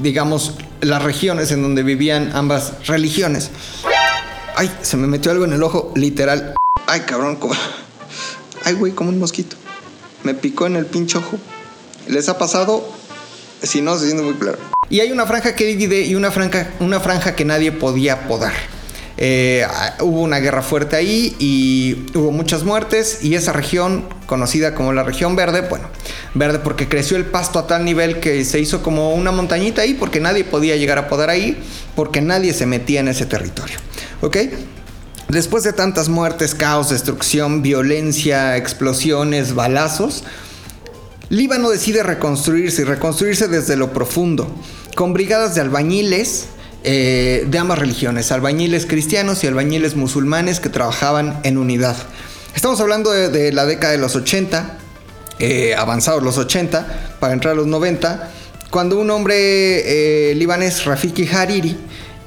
[0.00, 3.50] digamos, las regiones en donde vivían ambas religiones.
[4.56, 6.54] Ay, se me metió algo en el ojo, literal.
[6.86, 7.54] Ay, cabrón, como...
[8.64, 9.56] Ay, güey, como un mosquito.
[10.22, 11.38] Me picó en el pinche ojo.
[12.06, 12.86] ¿Les ha pasado?
[13.62, 14.58] Si no, se siente muy claro.
[14.90, 18.52] Y hay una franja que divide y una franja, una franja que nadie podía podar.
[19.16, 19.64] Eh,
[20.00, 25.04] hubo una guerra fuerte ahí y hubo muchas muertes y esa región conocida como la
[25.04, 25.88] región verde, bueno,
[26.34, 29.94] verde porque creció el pasto a tal nivel que se hizo como una montañita ahí
[29.94, 31.62] porque nadie podía llegar a podar ahí
[31.94, 33.78] porque nadie se metía en ese territorio.
[34.20, 34.38] ¿Ok?
[35.28, 40.24] Después de tantas muertes, caos, destrucción, violencia, explosiones, balazos,
[41.30, 44.46] Líbano decide reconstruirse y reconstruirse desde lo profundo,
[44.94, 46.46] con brigadas de albañiles
[46.86, 51.96] eh, de ambas religiones, albañiles cristianos y albañiles musulmanes que trabajaban en unidad.
[52.54, 54.78] Estamos hablando de, la década de los 80,
[55.38, 58.30] eh, avanzados los 80, para entrar a los 90,
[58.68, 61.74] cuando un hombre eh, libanés, Rafiki Hariri,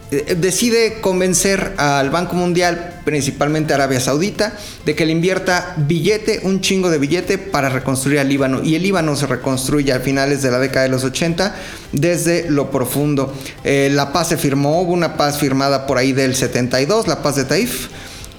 [0.09, 6.89] decide convencer al Banco Mundial, principalmente Arabia Saudita, de que le invierta billete, un chingo
[6.89, 8.63] de billete para reconstruir al Líbano.
[8.63, 11.55] Y el Líbano se reconstruye a finales de la década de los 80
[11.91, 13.33] desde lo profundo.
[13.63, 17.35] Eh, la paz se firmó, hubo una paz firmada por ahí del 72, la paz
[17.35, 17.89] de Taif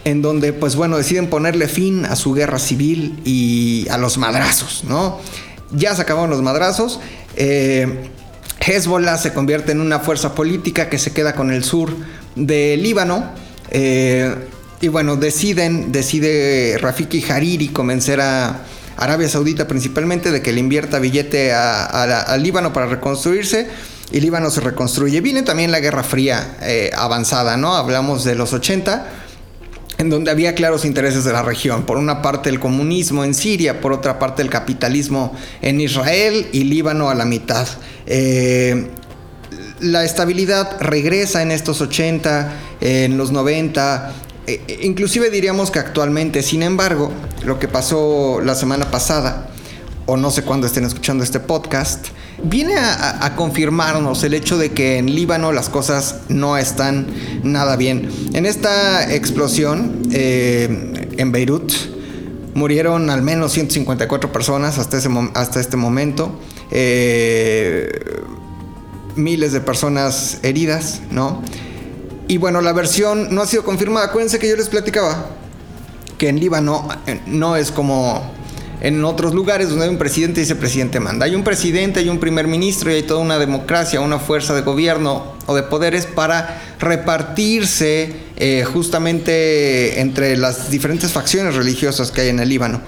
[0.05, 4.85] en donde pues bueno deciden ponerle fin a su guerra civil y a los madrazos,
[4.85, 5.21] ¿no?
[5.73, 6.99] Ya se acabaron los madrazos.
[7.37, 8.09] Eh,
[8.61, 11.95] Hezbollah se convierte en una fuerza política que se queda con el sur
[12.35, 13.31] de Líbano.
[13.71, 14.35] Eh,
[14.81, 18.61] y bueno, deciden, decide Rafiki Hariri convencer a
[18.97, 23.69] Arabia Saudita principalmente de que le invierta billete al Líbano para reconstruirse.
[24.11, 25.21] Y Líbano se reconstruye.
[25.21, 27.75] Viene también la Guerra Fría eh, avanzada, ¿no?
[27.75, 29.07] Hablamos de los 80
[29.99, 31.83] en donde había claros intereses de la región.
[31.83, 36.65] Por una parte el comunismo en Siria, por otra parte el capitalismo en Israel y
[36.65, 37.67] Líbano a la mitad.
[38.07, 38.89] Eh,
[39.81, 44.13] la estabilidad regresa en estos 80, en los 90,
[44.47, 46.43] e, e, inclusive diríamos que actualmente.
[46.43, 47.13] Sin embargo,
[47.45, 49.51] lo que pasó la semana pasada,
[50.07, 52.07] o no sé cuándo estén escuchando este podcast,
[52.43, 57.07] viene a, confirmarnos el hecho de que en Líbano las cosas no están
[57.43, 58.09] nada bien.
[58.33, 61.73] En esta explosión eh, en Beirut
[62.55, 64.99] murieron al menos 154 personas hasta,
[65.35, 66.39] hasta este momento.
[66.71, 67.89] Eh,
[69.17, 71.43] miles de personas heridas, ¿no?
[72.29, 74.07] Y bueno, la versión no ha sido confirmada.
[74.07, 75.31] Acuérdense que yo les platicaba
[76.19, 78.38] que en Líbano eh, no es como
[78.81, 81.27] en otros lugares donde hay un presidente y ese presidente manda.
[81.27, 84.63] Hay un presidente, hay un primer ministro y hay toda una democracia, una fuerza de
[84.63, 92.29] gobierno o de poderes para repartirse eh, justamente entre las diferentes facciones religiosas que hay
[92.29, 92.81] en el Líbano.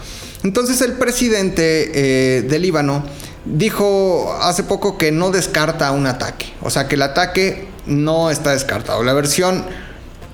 [0.42, 1.90] Entonces el presidente
[2.38, 3.04] eh, del Líbano
[3.44, 8.52] dijo hace poco que no descarta un ataque, o sea que el ataque no está
[8.52, 9.02] descartado.
[9.02, 9.64] La versión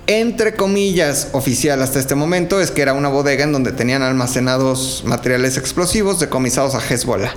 [0.06, 5.02] entre comillas, oficial hasta este momento es que era una bodega en donde tenían almacenados
[5.04, 7.34] materiales explosivos decomisados a Hezbollah.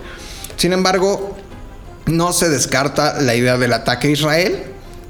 [0.56, 1.36] Sin embargo,
[2.06, 4.64] no se descarta la idea del ataque a Israel,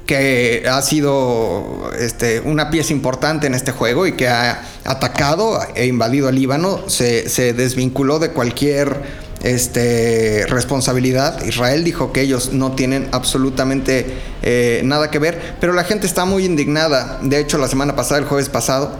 [0.06, 5.86] que ha sido este, una pieza importante en este juego y que ha atacado e
[5.86, 11.44] invadido al Líbano, se desvinculó de cualquier este, responsabilidad.
[11.44, 14.06] Israel dijo que ellos no tienen absolutamente
[14.42, 17.18] eh, nada que ver, pero la gente está muy indignada.
[17.22, 18.98] De hecho, la semana pasada, el jueves pasado,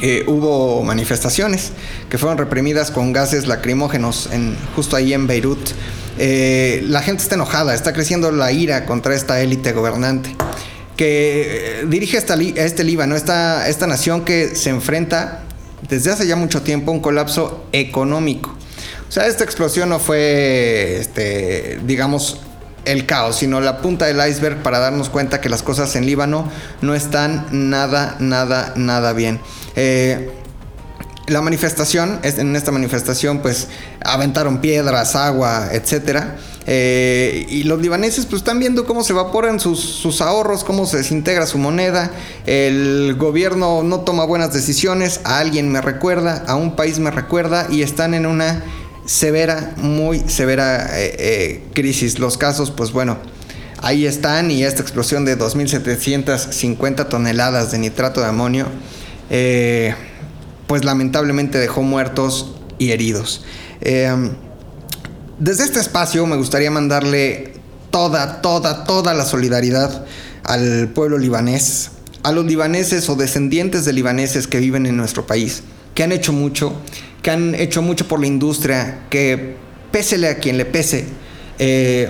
[0.00, 1.72] eh, hubo manifestaciones
[2.10, 5.70] que fueron reprimidas con gases lacrimógenos en, justo ahí en Beirut.
[6.18, 10.34] Eh, la gente está enojada, está creciendo la ira contra esta élite gobernante
[10.96, 15.42] que dirige esta, este Líbano, esta, esta nación que se enfrenta
[15.88, 18.55] desde hace ya mucho tiempo a un colapso económico.
[19.08, 22.40] O sea, esta explosión no fue, este, digamos,
[22.84, 26.50] el caos, sino la punta del iceberg para darnos cuenta que las cosas en Líbano
[26.80, 29.40] no están nada, nada, nada bien.
[29.74, 30.30] Eh,
[31.26, 33.66] la manifestación, en esta manifestación, pues
[34.04, 36.36] aventaron piedras, agua, etcétera.
[36.68, 40.98] Eh, y los libaneses pues están viendo cómo se evaporan sus, sus, ahorros, cómo se
[40.98, 42.12] desintegra su moneda.
[42.44, 47.66] El gobierno no toma buenas decisiones, a alguien me recuerda, a un país me recuerda
[47.70, 48.62] y están en una
[49.06, 52.18] severa, muy severa eh, eh, crisis.
[52.18, 53.18] Los casos, pues bueno,
[53.78, 58.66] ahí están y esta explosión de 2.750 toneladas de nitrato de amonio,
[59.30, 59.94] eh,
[60.66, 63.44] pues lamentablemente dejó muertos y heridos.
[63.80, 67.54] desde este espacio me gustaría mandarle
[67.90, 70.04] toda, toda, toda la solidaridad
[70.42, 71.92] al pueblo libanés,
[72.22, 75.62] a los libaneses o descendientes de libaneses que viven en nuestro país,
[75.94, 76.74] que han hecho mucho,
[77.26, 79.56] que han hecho mucho por la industria, que
[79.90, 81.06] pésele a quien le pese,
[81.58, 82.08] eh,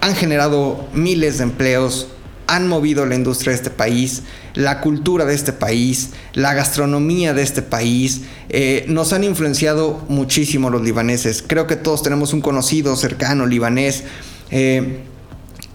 [0.00, 2.08] han generado miles de empleos,
[2.46, 4.22] han movido la industria de este país,
[4.54, 10.70] la cultura de este país, la gastronomía de este país, eh, nos han influenciado muchísimo
[10.70, 11.44] los libaneses.
[11.46, 14.04] Creo que todos tenemos un conocido cercano libanés
[14.50, 15.00] eh,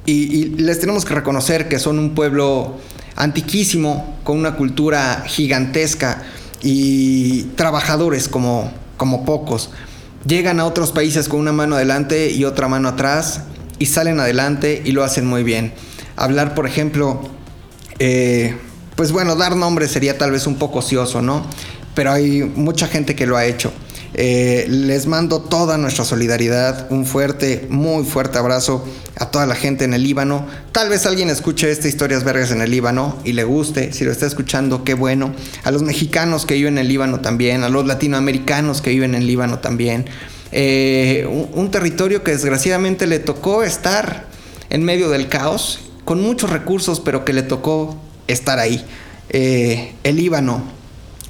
[0.08, 2.80] y, y, les tenemos que reconocer que son un pueblo
[3.16, 6.24] antiquísimo, con una cultura gigantesca
[6.64, 9.72] y trabajadores como, como pocos.
[10.28, 13.42] Llegan a otros países con una mano adelante y otra mano atrás
[13.80, 15.74] y salen adelante y lo hacen muy bien.
[16.18, 17.22] Hablar, por ejemplo,
[17.98, 18.56] eh,
[18.96, 21.46] pues bueno, dar nombres sería tal vez un poco ocioso, ¿no?
[21.96, 23.72] Pero hay mucha gente que lo ha hecho.
[24.14, 28.84] Eh, les mando toda nuestra solidaridad, un fuerte, muy fuerte abrazo
[29.18, 30.48] a toda la gente en el Líbano.
[30.72, 33.94] Tal vez alguien escuche esta Historias Vergas en el Líbano y le guste.
[33.94, 35.34] Si lo está escuchando, qué bueno.
[35.64, 39.22] A los mexicanos que viven en el Líbano también, a los latinoamericanos que viven en
[39.22, 40.06] el Líbano también.
[40.52, 44.26] Eh, un, territorio que desgraciadamente le tocó estar
[44.72, 47.96] en medio del caos, con muchos recursos, pero que le tocó
[48.28, 48.84] estar ahí.
[49.30, 50.64] Eh, el Líbano,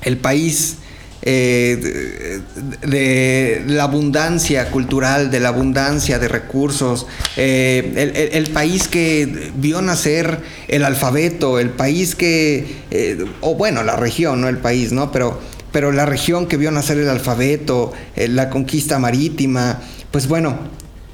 [0.03, 0.77] el país
[1.21, 2.41] eh,
[2.81, 10.39] de, la abundancia cultural, de la abundancia de recursos, eh, el, país que vio nacer
[10.67, 15.11] el alfabeto, el país que, eh, o bueno, la región, no el país, ¿no?
[15.11, 15.39] Pero,
[15.71, 20.57] pero la región que vio nacer el alfabeto, la conquista marítima, pues bueno,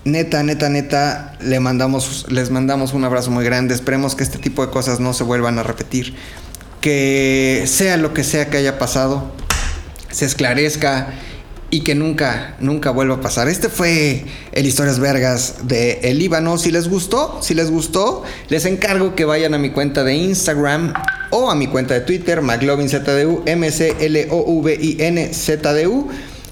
[0.05, 3.73] neta, neta, neta, le mandamos, les mandamos un abrazo muy grande.
[3.73, 6.15] Esperemos que este tipo de cosas no se vuelvan a repetir.
[6.79, 9.31] Que sea lo que sea que haya pasado,
[10.15, 11.09] se esclarezca
[11.71, 13.49] y que nunca, nunca vuelva a pasar.
[13.49, 16.57] Este fue el Historias Vergas de El Líbano.
[16.57, 20.93] Si les gustó, si les gustó, les encargo que vayan a mi cuenta de Instagram
[21.31, 24.37] o a mi cuenta de Twitter, McLovinZDU, M-C-L-O-V-I-N-Z-D-U.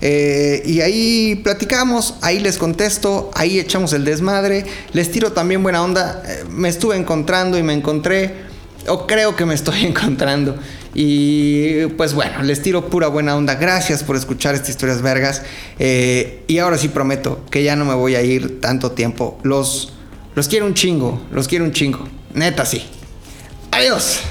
[0.02, 5.82] Eh, y ahí platicamos, ahí les contesto, ahí echamos el desmadre, les tiro también buena
[5.82, 6.22] onda.
[6.28, 8.44] Eh, me estuve encontrando y me encontré,
[8.90, 10.58] o creo que me estoy encontrando.
[10.94, 13.56] Y pues bueno, les tiro pura buena onda.
[13.56, 15.42] Gracias por escuchar estas historias vergas.
[15.80, 19.40] Eh, y ahora sí prometo que ya no me voy a ir tanto tiempo.
[19.44, 19.94] Los,
[20.36, 22.08] los quiero un chingo, los quiero un chingo.
[22.34, 22.84] Neta sí.
[23.72, 24.22] Adiós.